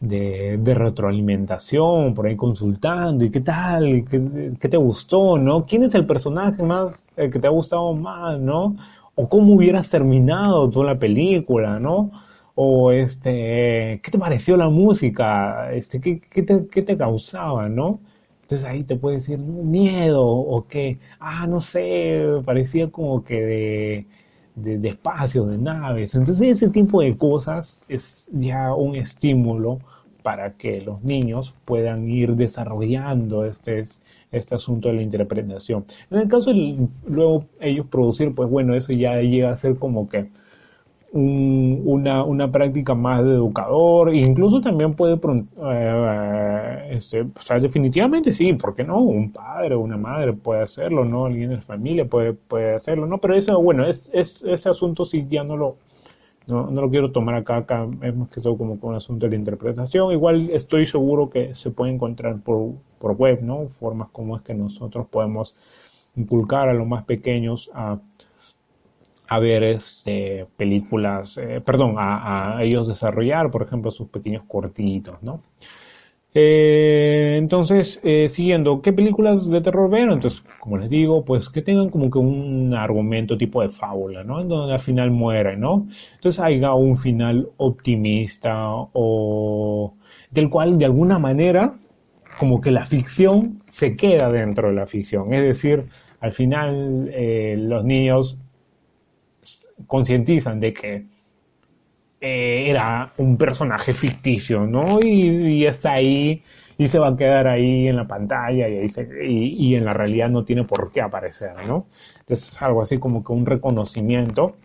[0.00, 5.66] de, retroalimentación, por ahí consultando, y qué tal, ¿Qué, te gustó, ¿no?
[5.66, 8.76] ¿Quién es el personaje más que te ha gustado más, ¿no?
[9.14, 12.10] O cómo hubieras terminado toda la película, ¿no?
[12.54, 15.72] O este, ¿qué te pareció la música?
[15.72, 18.00] Este, ¿qué, qué, te, qué te causaba, ¿no?
[18.44, 24.06] Entonces ahí te puede decir, miedo, o que, ah, no sé, parecía como que de,
[24.54, 26.14] de, de espacio, de naves.
[26.14, 29.80] Entonces ese tipo de cosas es ya un estímulo
[30.22, 33.84] para que los niños puedan ir desarrollando este,
[34.30, 35.84] este asunto de la interpretación.
[36.10, 40.08] En el caso de luego ellos producir, pues bueno, eso ya llega a ser como
[40.08, 40.30] que
[41.16, 48.32] una, una, práctica más de educador, e incluso también puede, eh, este, o sea, definitivamente
[48.32, 48.98] sí, ¿por qué no?
[49.00, 51.26] Un padre o una madre puede hacerlo, ¿no?
[51.26, 53.18] Alguien de la familia puede, puede hacerlo, ¿no?
[53.18, 55.76] Pero eso, bueno, es, es, ese asunto sí ya no lo,
[56.48, 59.36] no, no lo quiero tomar acá, acá es más que todo como un asunto de
[59.36, 60.10] interpretación.
[60.10, 63.68] Igual estoy seguro que se puede encontrar por, por web, ¿no?
[63.78, 65.54] Formas como es que nosotros podemos
[66.16, 67.98] inculcar a los más pequeños a
[69.28, 75.42] a ver este, películas, eh, perdón, a, ellos desarrollar, por ejemplo, sus pequeños cortitos, ¿no?
[76.36, 80.10] Eh, entonces, eh, siguiendo, ¿qué películas de terror ven?
[80.10, 84.40] Entonces, como les digo, pues que tengan como que un argumento tipo de fábula, ¿no?
[84.40, 85.86] En donde al final muere, ¿no?
[86.16, 89.94] Entonces haya un final optimista o
[90.30, 91.74] del cual de alguna manera
[92.40, 95.32] como que la ficción se queda dentro de la ficción.
[95.32, 95.84] Es decir,
[96.20, 97.12] al final
[97.68, 98.38] los niños
[99.86, 101.06] concientizan de que
[102.20, 104.98] eh, era un personaje ficticio, ¿no?
[105.02, 106.42] Y, está ahí
[106.78, 108.86] y se va a quedar ahí en la pantalla y,
[109.26, 111.86] y, en la realidad no tiene por qué aparecer, ¿no?
[112.20, 114.56] Entonces es algo así como que un reconocimiento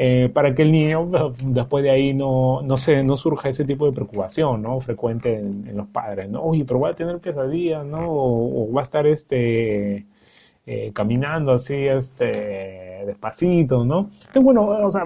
[0.00, 1.10] eh, para que el niño
[1.44, 4.80] después de ahí no, no, se, no surja ese tipo de preocupación, ¿no?
[4.80, 6.40] Frecuente en, los padres, ¿no?
[6.42, 8.00] Oye, pero va a tener pesadillas, ¿no?
[8.06, 10.06] O, va a estar este
[10.70, 14.10] eh, caminando así, este despacito, ¿no?
[14.38, 15.02] Bueno, o sea,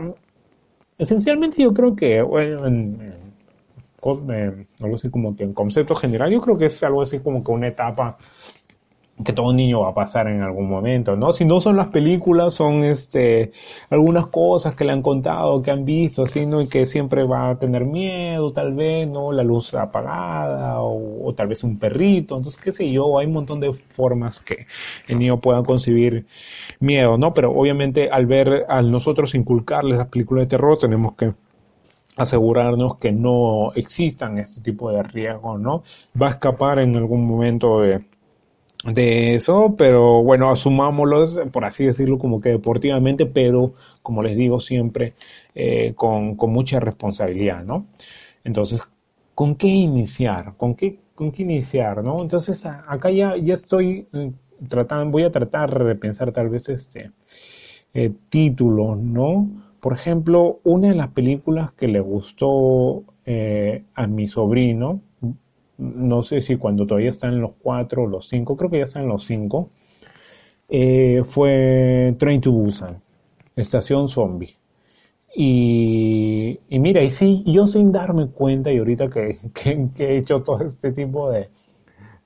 [0.99, 3.15] esencialmente yo creo que, bueno, en,
[4.81, 7.53] no sé, como que en concepto general, yo creo que es algo así como que
[7.53, 8.17] una etapa
[9.25, 11.33] que todo niño va a pasar en algún momento, ¿no?
[11.33, 13.53] Si no son las películas, son este
[13.91, 16.61] algunas cosas que le han contado, que han visto, así, ¿no?
[16.61, 19.33] Y que siempre va a tener miedo, tal vez, ¿no?
[19.33, 23.61] La luz apagada, o, tal vez un perrito, entonces, qué sé yo, hay un montón
[23.61, 24.67] de formas que
[25.09, 26.27] el niño pueda concebir
[26.81, 27.35] miedo, ¿no?
[27.35, 31.33] Pero obviamente al ver, al nosotros inculcarles las películas de terror, tenemos que
[32.17, 35.83] asegurarnos que no existan este tipo de riesgos, ¿no?
[36.21, 38.05] Va a escapar en algún momento de
[38.85, 44.61] de eso, pero bueno, asumámoslo, por así decirlo, como que deportivamente, pero como les digo
[44.61, 45.15] siempre,
[45.55, 47.87] eh, con, con, mucha responsabilidad, ¿no?
[48.45, 48.83] Entonces,
[49.35, 50.57] ¿con qué iniciar?
[50.57, 52.21] ¿Con qué, con qué iniciar, no?
[52.23, 57.13] Entonces, acá ya, ya estoy mm, tratando, voy a tratar de pensar tal vez este
[57.95, 59.49] eh, título, ¿no?
[59.81, 65.01] Por ejemplo, una de las películas que le gustó eh, a mi sobrino,
[65.79, 69.09] no sé si cuando todavía están los cuatro o los cinco, creo que ya están
[69.09, 69.71] los cinco,
[70.69, 73.01] eh, fue Train to Busan,
[73.57, 74.57] Estación Zombie.
[75.35, 79.39] Y, mira, y sí, yo sin darme cuenta, y ahorita que,
[79.99, 81.49] he hecho todo este tipo de,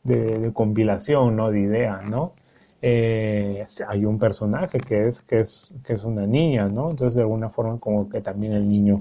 [0.04, 1.50] de, compilación, ¿no?
[1.50, 2.32] De ideas, ¿no?
[2.82, 6.90] Eh, hay un personaje que es, que es, que es una niña, ¿no?
[6.90, 9.00] Entonces de alguna forma como que también el niño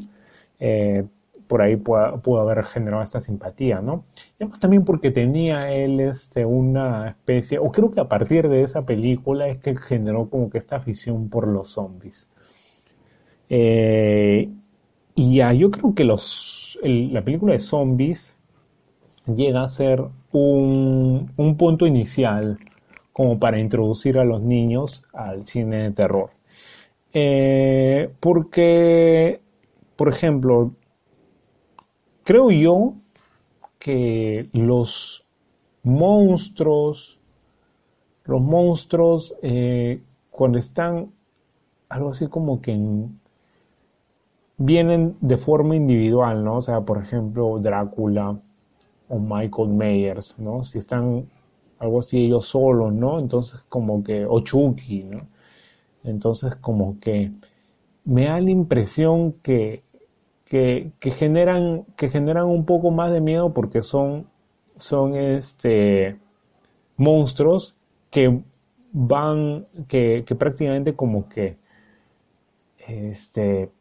[0.60, 1.06] eh,
[1.48, 4.06] por ahí pudo, haber generado esta simpatía, ¿no?
[4.40, 8.64] Y además también porque tenía él este, una especie, o creo que a partir de
[8.64, 12.28] esa película es que generó como que esta afición por los zombies.
[13.50, 14.50] Eh,
[15.16, 18.38] y ya, yo creo que los, la película de zombies
[19.28, 22.60] llega a ser un, un punto inicial
[23.14, 26.32] como para introducir a los niños al cine de terror.
[27.14, 29.40] Eh, porque,
[29.96, 30.74] por ejemplo,
[32.26, 32.96] creo yo
[33.80, 35.26] que los
[35.84, 37.20] monstruos,
[38.26, 40.02] los monstruos, eh,
[40.32, 41.12] cuando están
[41.88, 42.76] algo así como que
[44.58, 46.58] vienen de forma individual, ¿no?
[46.58, 48.40] O sea, por ejemplo, Drácula
[49.08, 50.64] o Michael Myers, ¿no?
[50.64, 51.30] Si están
[51.80, 53.20] algo así ellos solos, ¿no?
[53.20, 55.28] Entonces como que, o Chucky, ¿no?
[56.04, 57.32] Entonces como que
[58.06, 59.84] me da la impresión que,
[60.46, 64.28] que, generan, que generan un poco más de miedo porque son,
[64.78, 66.18] son este,
[66.98, 67.76] monstruos
[68.12, 68.42] que
[68.92, 71.58] van, que, que prácticamente como que
[72.88, 73.72] este,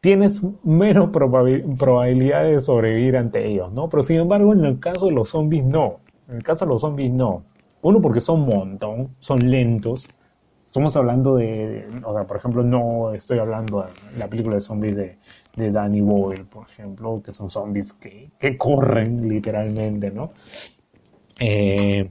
[0.00, 3.88] tienes menos probabilidad de sobrevivir ante ellos, ¿no?
[3.88, 6.00] Pero sin embargo, en el caso de los zombies, no.
[6.28, 7.42] En el caso de los zombies, no.
[7.80, 10.06] Uno, porque son montón, son lentos.
[10.74, 14.96] Estamos hablando de, o sea, por ejemplo, no estoy hablando de la película de zombies
[14.96, 15.18] de,
[15.54, 20.32] de Danny Boyle, por ejemplo, que son zombies que, que corren literalmente, ¿no?
[21.38, 22.10] Eh,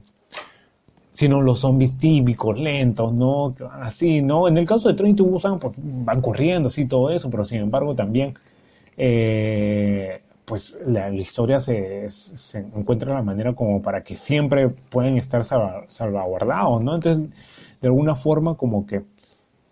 [1.10, 3.54] sino los zombies típicos, lentos, ¿no?
[3.70, 4.48] Así, ¿no?
[4.48, 7.94] En el caso de Train to pues, van corriendo, así, todo eso, pero sin embargo
[7.94, 8.32] también
[8.96, 15.44] eh, pues la, historia se, se, encuentra la manera como para que siempre pueden estar
[15.44, 16.94] salvaguardados, ¿no?
[16.94, 17.28] Entonces,
[17.80, 19.02] de alguna forma como que,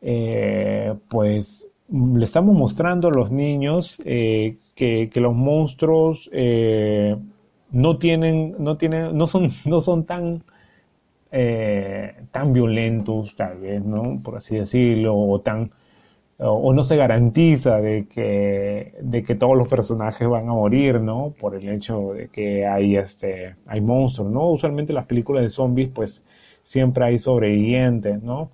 [0.02, 7.16] eh, pues, le estamos mostrando a los niños eh, que, los monstruos eh,
[7.70, 10.42] no tienen, no tienen, no son, no son tan,
[12.30, 14.20] tan violentos, tal vez, ¿no?
[14.22, 15.70] Por así decirlo, o tan
[16.44, 21.34] o no se garantiza de que, de que todos los personajes van a morir, ¿no?
[21.38, 24.50] Por el hecho de que hay, este, hay monstruos, ¿no?
[24.50, 26.24] Usualmente las películas de zombies, pues,
[26.62, 28.50] siempre hay sobrevivientes, ¿no?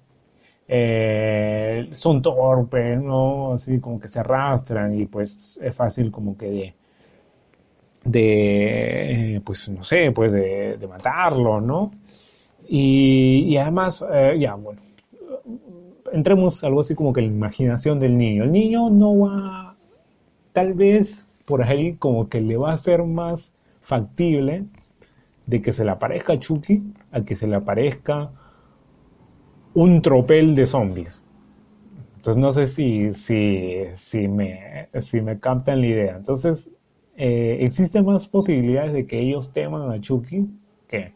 [0.69, 3.55] Eh, son torpes, ¿no?
[3.55, 6.75] Así como que se arrastran y pues es fácil como que de,
[8.05, 11.93] de pues no sé, pues de, de matarlo, ¿no?
[12.69, 14.81] Y, y además, eh, ya, bueno,
[16.13, 18.45] entremos algo así como que la imaginación del niño.
[18.45, 19.77] El niño no va,
[20.53, 24.67] tal vez por ahí como que le va a ser más factible
[25.49, 28.31] de que se le aparezca Chucky a que se le aparezca
[29.75, 31.27] un tropel de zombies.
[32.17, 36.17] Entonces no sé si, si, si, me, si me captan la idea.
[36.17, 36.71] Entonces,
[37.17, 40.47] eh, existen más posibilidades de que ellos teman a Chucky
[40.87, 41.15] que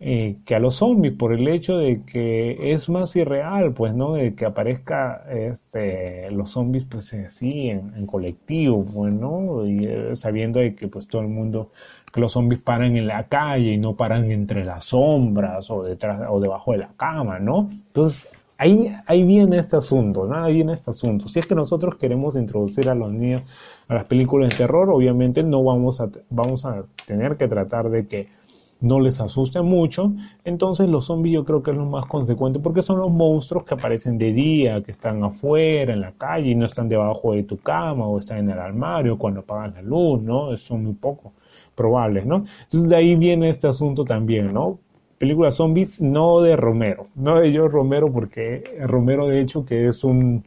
[0.00, 4.14] eh, que a los zombies por el hecho de que es más irreal, pues, ¿no?
[4.14, 9.66] De que aparezca este, los zombies, pues, así, en, colectivo, pues, ¿no?
[9.66, 11.72] Y eh, sabiendo de que, pues, todo el mundo,
[12.12, 16.22] que los zombies paran en la calle y no paran entre las sombras o detrás
[16.30, 17.68] o debajo de la cama, ¿no?
[17.70, 20.46] Entonces, ahí, ahí viene este asunto, ¿no?
[20.46, 21.26] Viene este asunto.
[21.28, 23.42] Si es que nosotros queremos introducir a los niños
[23.88, 28.06] a las películas de terror, obviamente no vamos a, vamos a tener que tratar de
[28.06, 28.37] que
[28.80, 30.12] no les asuste mucho,
[30.44, 33.74] entonces los zombies yo creo que es lo más consecuente porque son los monstruos que
[33.74, 37.58] aparecen de día, que están afuera, en la calle y no están debajo de tu
[37.58, 40.56] cama o están en el armario cuando apagan la luz, ¿no?
[40.56, 41.32] Son muy poco
[41.74, 42.44] probables, ¿no?
[42.62, 44.78] Entonces de ahí viene este asunto también, ¿no?
[45.18, 50.04] Película zombies no de Romero, no de yo Romero porque Romero de hecho que es
[50.04, 50.44] un,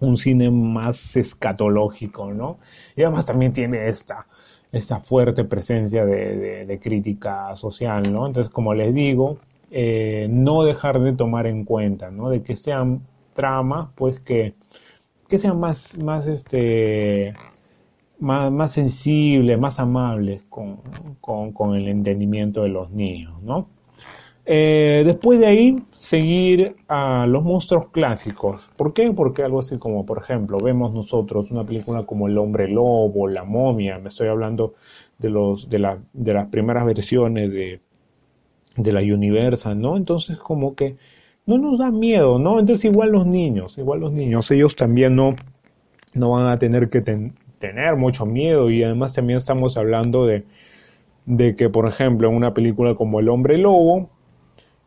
[0.00, 2.58] un cine más escatológico, ¿no?
[2.96, 4.26] Y además también tiene esta
[4.72, 8.26] esta fuerte presencia de, crítica social, ¿no?
[8.26, 9.38] Entonces, como les digo,
[9.70, 12.30] eh, no dejar de tomar en cuenta, ¿no?
[12.30, 13.02] De que sean
[13.34, 14.54] tramas, pues que,
[15.28, 17.34] que sean más, más, este,
[18.18, 20.78] más, más sensibles, más amables con,
[21.20, 23.68] con el entendimiento de los niños, ¿no?
[24.48, 28.70] Eh, después de ahí, seguir a los monstruos clásicos.
[28.76, 29.10] ¿Por qué?
[29.12, 33.42] Porque algo así como, por ejemplo, vemos nosotros una película como El Hombre Lobo, La
[33.42, 34.74] Momia, me estoy hablando
[35.18, 37.80] de, los, de, la, de las primeras versiones de,
[38.76, 39.96] de la Universal, ¿no?
[39.96, 40.96] Entonces como que
[41.46, 42.60] no nos da miedo, ¿no?
[42.60, 45.34] Entonces igual los niños, igual los niños, ellos también no,
[46.14, 50.44] no van a tener que tener mucho miedo y además también estamos hablando de,
[51.24, 54.10] de que, por ejemplo, en una película como El Hombre Lobo,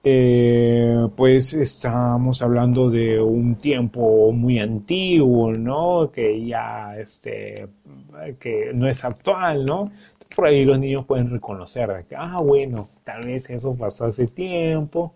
[0.04, 6.12] eh, pues estamos hablando de un tiempo muy antiguo, ¿no?
[6.12, 7.68] Que ya, este,
[8.40, 9.92] que no es actual, ¿no?
[10.36, 15.16] Por ahí los niños pueden reconocer que, ah, bueno, tal vez eso pasó hace tiempo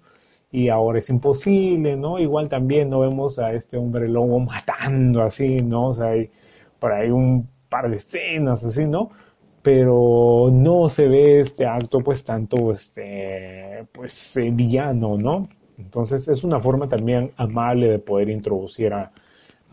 [0.51, 2.19] y ahora es imposible, ¿no?
[2.19, 5.89] Igual también no vemos a este hombre lobo matando así, ¿no?
[5.89, 6.29] O sea, hay
[6.79, 9.11] por ahí un par de escenas así, ¿no?
[9.63, 15.49] Pero no se ve este acto pues tanto este pues eh, villano, ¿no?
[15.77, 19.11] Entonces es una forma también amable de poder introducir a,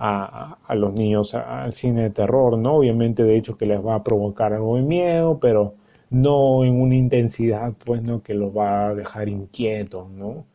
[0.01, 2.77] a, los niños al cine de terror, ¿no?
[2.77, 5.75] Obviamente de hecho que les va a provocar algo de miedo, pero
[6.11, 8.23] no en una intensidad pues, ¿no?
[8.23, 10.47] Que los va a dejar inquietos, ¿no?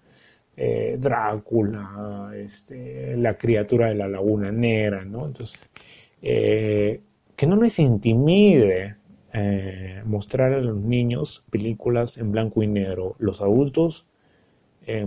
[0.57, 5.27] Eh, Drácula, este, la criatura de la laguna negra, ¿no?
[5.27, 5.59] Entonces,
[6.21, 7.01] eh,
[7.36, 8.95] que no les intimide
[9.36, 13.15] eh, mostrar a los niños películas en blanco y negro.
[13.19, 14.05] Los adultos,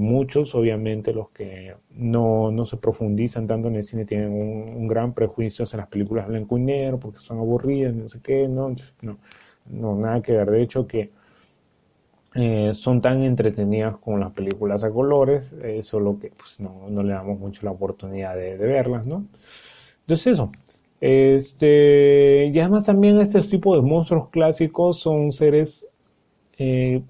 [0.00, 5.12] muchos obviamente los que no, no, se profundizan tanto en el cine tienen un, gran
[5.14, 8.74] prejuicio hacia las películas en blanco y negro porque son aburridas, no sé qué, no,
[9.02, 9.18] no,
[9.70, 10.50] no nada que ver.
[10.50, 11.10] De hecho que
[12.34, 17.02] eh, son tan entretenidas como las películas a colores, eh, solo que pues, no, no,
[17.02, 19.24] le damos mucho la oportunidad de, verlas, ¿no?
[20.02, 20.52] Entonces eso.
[21.00, 25.86] Este, y además también este tipo de monstruos clásicos son seres
[26.58, 27.02] eh,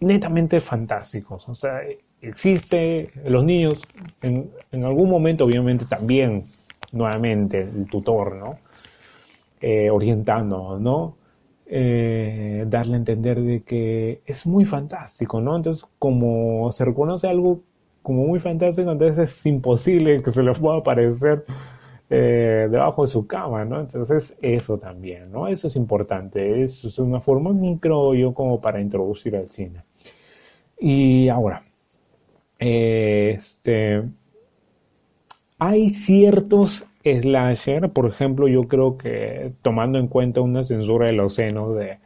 [0.00, 1.48] netamente fantásticos.
[1.48, 1.80] O sea,
[2.22, 3.74] existe, los niños
[4.22, 6.46] en, en algún momento obviamente también,
[6.92, 8.58] nuevamente, el tutor, ¿no?
[9.90, 11.16] orientando, ¿no?
[11.68, 15.56] Eh, darle a entender de que es muy fantástico, ¿no?
[15.56, 17.60] Entonces, como se reconoce algo
[18.02, 21.44] como muy fantástico, entonces es imposible que se le pueda aparecer
[22.10, 23.80] eh, debajo de su cama, ¿no?
[23.80, 25.48] Entonces, eso también, ¿no?
[25.48, 27.50] Eso es importante, es una forma,
[27.80, 29.82] creo yo, como para introducir al cine.
[30.78, 31.64] Y ahora,
[32.58, 34.02] este,
[35.58, 41.34] hay ciertos slasher, por ejemplo, yo creo que tomando en cuenta una censura de los
[41.34, 41.98] senos de,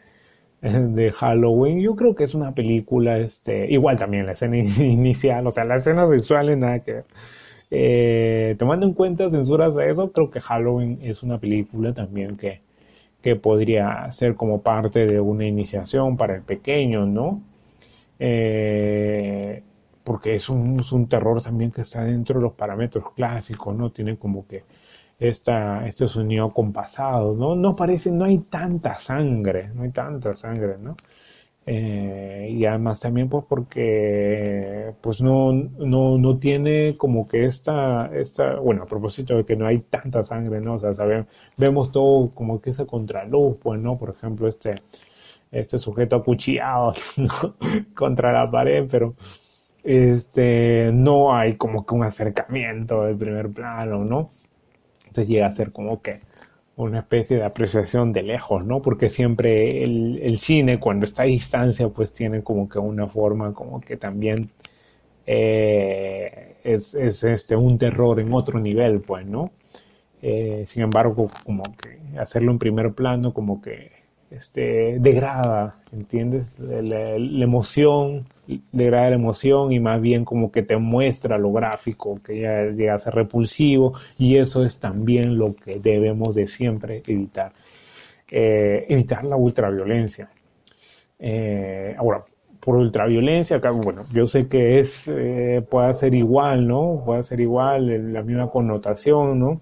[0.62, 5.52] de Halloween, yo creo que es una película, este, igual también la escena inicial, o
[5.52, 7.02] sea, las escenas sexuales nada que
[7.70, 12.60] eh, tomando en cuenta censuras de eso, creo que Halloween es una película también que,
[13.22, 17.42] que podría ser como parte de una iniciación para el pequeño, ¿no?
[18.18, 19.62] Eh,
[20.04, 23.90] porque es un, es un terror también que está dentro de los parámetros clásicos, ¿no?
[23.90, 24.64] Tiene como que
[25.18, 27.54] esta, este sonido compasado, ¿no?
[27.56, 30.96] No parece, no hay tanta sangre, no hay tanta sangre, ¿no?
[31.72, 38.56] Eh, y además también pues porque pues no, no, no tiene como que esta, esta,
[38.56, 40.74] bueno, a propósito de que no hay tanta sangre, ¿no?
[40.74, 43.98] O sea, sabemos, vemos todo como que esa contraluz, pues, ¿no?
[43.98, 44.74] Por ejemplo, este,
[45.52, 46.92] este sujeto acuchillado
[47.94, 49.14] contra la pared, pero
[49.84, 54.30] este, no hay como que un acercamiento del primer plano, ¿no?
[55.06, 56.20] Entonces llega a ser como que
[56.76, 58.80] una especie de apreciación de lejos, ¿no?
[58.80, 63.80] Porque siempre el, cine cuando está a distancia pues tiene como que una forma como
[63.80, 64.50] que también
[65.26, 69.50] eh, es, este un terror en otro nivel, pues, ¿no?
[70.22, 73.99] Eh, sin embargo, como que hacerlo en primer plano como que
[74.30, 76.52] este, degrada, ¿entiendes?
[76.58, 78.26] La, emoción,
[78.72, 82.94] degrada la emoción y más bien como que te muestra lo gráfico, que ya llega
[82.94, 87.52] a ser repulsivo y eso es también lo que debemos de siempre evitar.
[88.30, 90.30] Eh, evitar la ultraviolencia.
[91.18, 92.24] Eh, ahora,
[92.60, 97.02] por ultraviolencia, bueno, yo sé que es, eh, puede ser igual, ¿no?
[97.04, 99.60] Puede ser igual, la misma connotación, ¿no?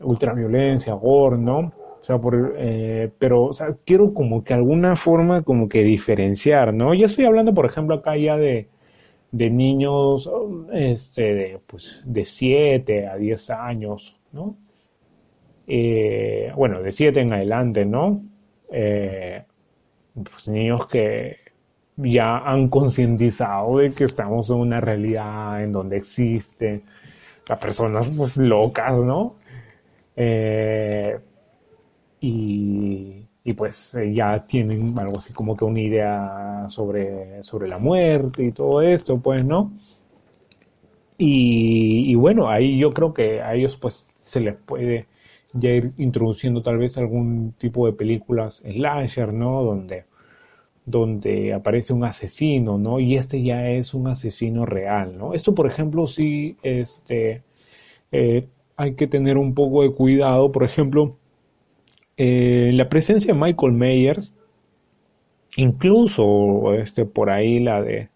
[0.00, 1.72] Ultraviolencia, gore, ¿no?
[2.00, 3.50] O sea, por, eh, pero,
[3.84, 6.94] quiero como que alguna forma como que diferenciar, ¿no?
[6.94, 8.68] Yo estoy hablando, por ejemplo, acá ya de,
[9.32, 10.28] de niños,
[10.72, 14.56] este, de, pues, de 7 a 10 años, ¿no?
[15.66, 18.22] Eh, bueno, de 7 en adelante, ¿no?
[18.72, 19.44] Eh,
[20.14, 21.36] pues niños que
[21.96, 26.82] ya han concientizado de que estamos en una realidad en donde existen
[27.48, 29.36] las personas pues locas, ¿no?
[30.16, 31.18] Eh,
[32.20, 37.78] y, y pues eh, ya tienen algo así como que una idea sobre, sobre la
[37.78, 39.72] muerte y todo esto, pues, ¿no?
[41.18, 45.06] Y, y bueno, ahí yo creo que a ellos pues se les puede
[45.52, 49.62] ya ir introduciendo tal vez algún tipo de películas slasher, ¿no?
[49.62, 50.04] Donde,
[50.86, 53.00] donde aparece un asesino, ¿no?
[53.00, 55.34] Y este ya es un asesino real, ¿no?
[55.34, 57.42] Esto, por ejemplo, sí, este,
[58.12, 61.18] eh, hay que tener un poco de cuidado, por ejemplo,
[62.22, 64.34] eh, la presencia de Michael Myers,
[65.56, 68.10] incluso este, por ahí la de...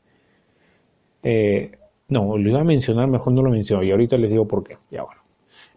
[1.22, 1.72] Eh,
[2.09, 4.76] no, lo iba a mencionar, mejor no lo menciono, y ahorita les digo por qué,
[4.90, 5.22] ya bueno.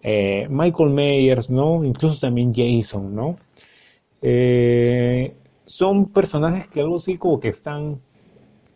[0.03, 1.85] Eh, Michael Myers, ¿no?
[1.85, 3.37] Incluso también Jason, ¿no?
[5.65, 8.01] son personajes que algo así como que están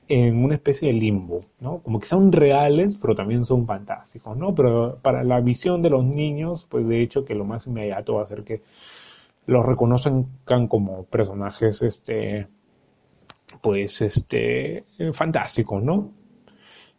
[0.07, 1.79] en una especie de limbo, ¿no?
[1.79, 4.55] Como que son reales, pero también son fantásticos, ¿no?
[4.55, 8.23] Pero para la visión de los niños, pues de hecho que lo más inmediato va
[8.23, 8.61] a ser que
[9.51, 12.47] los reconozcan como personajes, este,
[13.61, 16.13] pues, este, fantásticos, ¿no?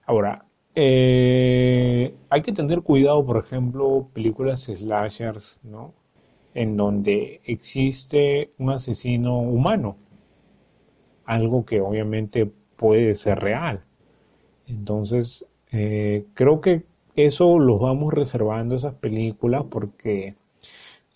[0.05, 5.95] Ahora, eh, hay que tener cuidado, por ejemplo, películas slashers, ¿no?
[6.53, 9.97] En donde existe un asesino humano,
[11.25, 13.83] algo que obviamente puede ser real.
[14.67, 16.85] Entonces, eh, creo que
[17.17, 20.37] eso lo vamos reservando esas películas porque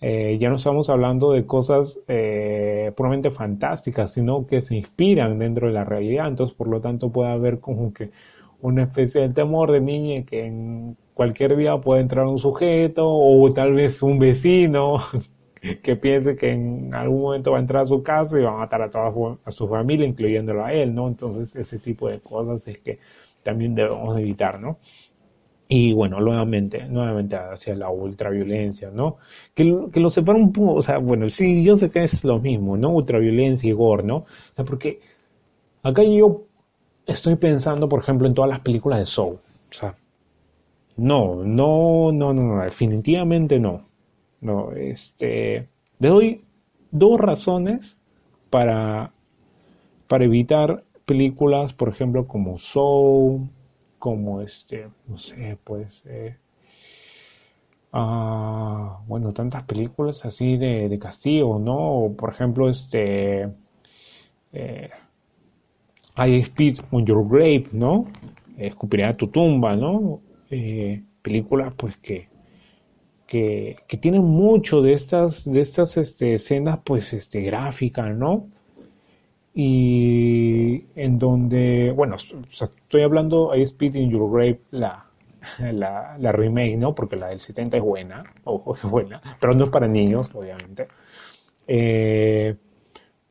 [0.01, 5.67] eh, ya no estamos hablando de cosas eh, puramente fantásticas, sino que se inspiran dentro
[5.67, 6.27] de la realidad.
[6.27, 8.11] Entonces, por lo tanto, puede haber como que
[8.61, 13.51] una especie de temor de niña que en cualquier día puede entrar un sujeto o
[13.53, 14.97] tal vez un vecino
[15.83, 18.57] que piense que en algún momento va a entrar a su casa y va a
[18.57, 21.07] matar a toda a su familia, incluyéndolo a él, ¿no?
[21.07, 22.99] Entonces, ese tipo de cosas es que
[23.43, 24.77] también debemos evitar, ¿no?
[25.69, 29.17] Y bueno, nuevamente, nuevamente hacia la ultraviolencia, ¿no?
[29.53, 32.39] Que, que lo separa un poco, o sea, bueno, sí, yo sé que es lo
[32.39, 32.89] mismo, ¿no?
[32.91, 34.17] Ultraviolencia y gore, ¿no?
[34.17, 34.25] O
[34.55, 35.01] sea, porque
[35.83, 36.45] acá yo
[37.05, 39.35] estoy pensando, por ejemplo, en todas las películas de Soul.
[39.35, 39.95] O sea,
[40.97, 43.87] no, no, no, no, no definitivamente no.
[44.41, 45.67] No, este,
[45.99, 46.45] le doy
[46.91, 47.97] dos razones
[48.49, 49.11] para,
[50.07, 53.49] para evitar películas, por ejemplo, como Soul,
[53.99, 56.35] como este, no sé, pues, eh,
[57.93, 62.13] ah, bueno, tantas películas así de, de castigo, ¿no?
[62.17, 63.49] por ejemplo, este,
[64.53, 64.89] eh,
[66.17, 68.07] I Spit on Your Grave, ¿no?
[68.57, 70.21] Escupiré a tu tumba, ¿no?
[70.49, 72.27] Eh, películas, pues, que,
[73.27, 78.47] que, que, tienen mucho de estas, de estas este, escenas, pues, este, gráficas, ¿no?
[79.59, 85.07] Y en donde, bueno, estoy hablando I Speed in Your Grave, la,
[85.73, 86.93] la, la, remake, ¿no?
[86.93, 90.87] Porque la del 70 es buena, ojo, es buena, pero no es para niños, obviamente.
[91.67, 92.55] Eh,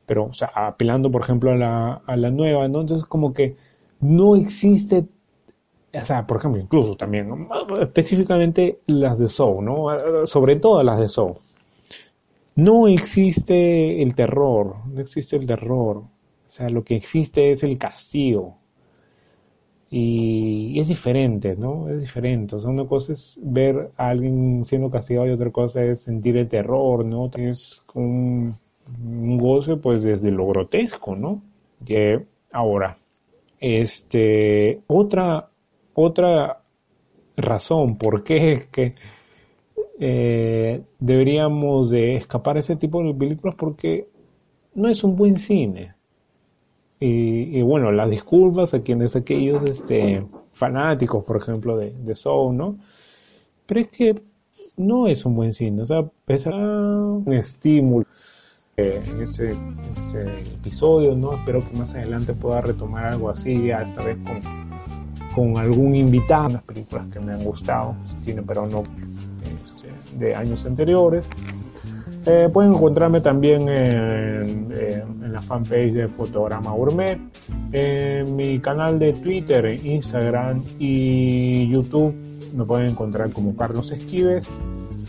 [0.05, 2.81] pero, o sea, apelando, por ejemplo, a la, a la nueva, ¿no?
[2.81, 3.55] Entonces, como que
[4.01, 5.05] no existe,
[5.93, 7.47] o sea, por ejemplo, incluso también,
[7.79, 10.25] específicamente las de Soul, ¿no?
[10.25, 11.35] Sobre todo las de Soul.
[12.55, 16.03] No existe el terror, no existe el terror.
[16.47, 18.57] O sea, lo que existe es el castigo.
[19.89, 21.89] Y, es diferente, ¿no?
[21.89, 22.55] Es diferente.
[22.55, 26.37] O sea, una cosa es ver a alguien siendo castigado y otra cosa es sentir
[26.37, 27.29] el terror, ¿no?
[27.35, 28.55] Es un,
[29.03, 31.41] un goce, pues, desde lo grotesco, ¿no?
[31.85, 32.97] Que ahora,
[33.59, 35.49] este, otra,
[35.93, 36.61] otra
[37.35, 38.95] razón por qué es que
[39.99, 44.07] eh, deberíamos de escapar ese tipo de películas porque
[44.75, 45.96] no es un buen cine.
[46.99, 52.77] Y, bueno, las disculpas a quienes aquellos este, fanáticos, por ejemplo, de, de Soul, ¿no?
[53.67, 54.21] Pero es que
[54.77, 58.05] no es un buen cine, o sea, pesa un estímulo
[58.77, 59.55] eh, en ese,
[60.53, 61.33] episodio, ¿no?
[61.33, 64.39] Espero que más adelante pueda retomar algo así, esta vez con,
[65.33, 68.83] con algún invitado, unas películas que me han gustado, cine pero no
[69.63, 71.27] este, de años anteriores.
[72.27, 74.67] Eh, pueden encontrarme también en,
[75.31, 77.19] la fanpage de Fotograma Gourmet,
[77.71, 82.13] en mi canal de Twitter, Instagram y YouTube.
[82.53, 84.49] Me pueden encontrar como Carlos Esquives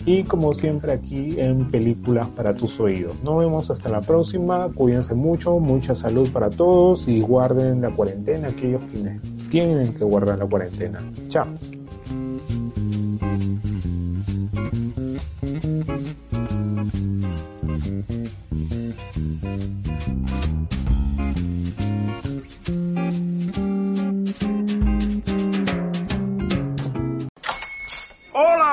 [0.05, 3.15] y como siempre aquí en Películas para tus oídos.
[3.25, 4.69] Nos vemos hasta la próxima.
[4.75, 10.39] Cuídense mucho, mucha salud para todos y guarden la cuarentena aquellos quienes tienen que guardar
[10.39, 11.01] la cuarentena.
[11.29, 11.47] Chao.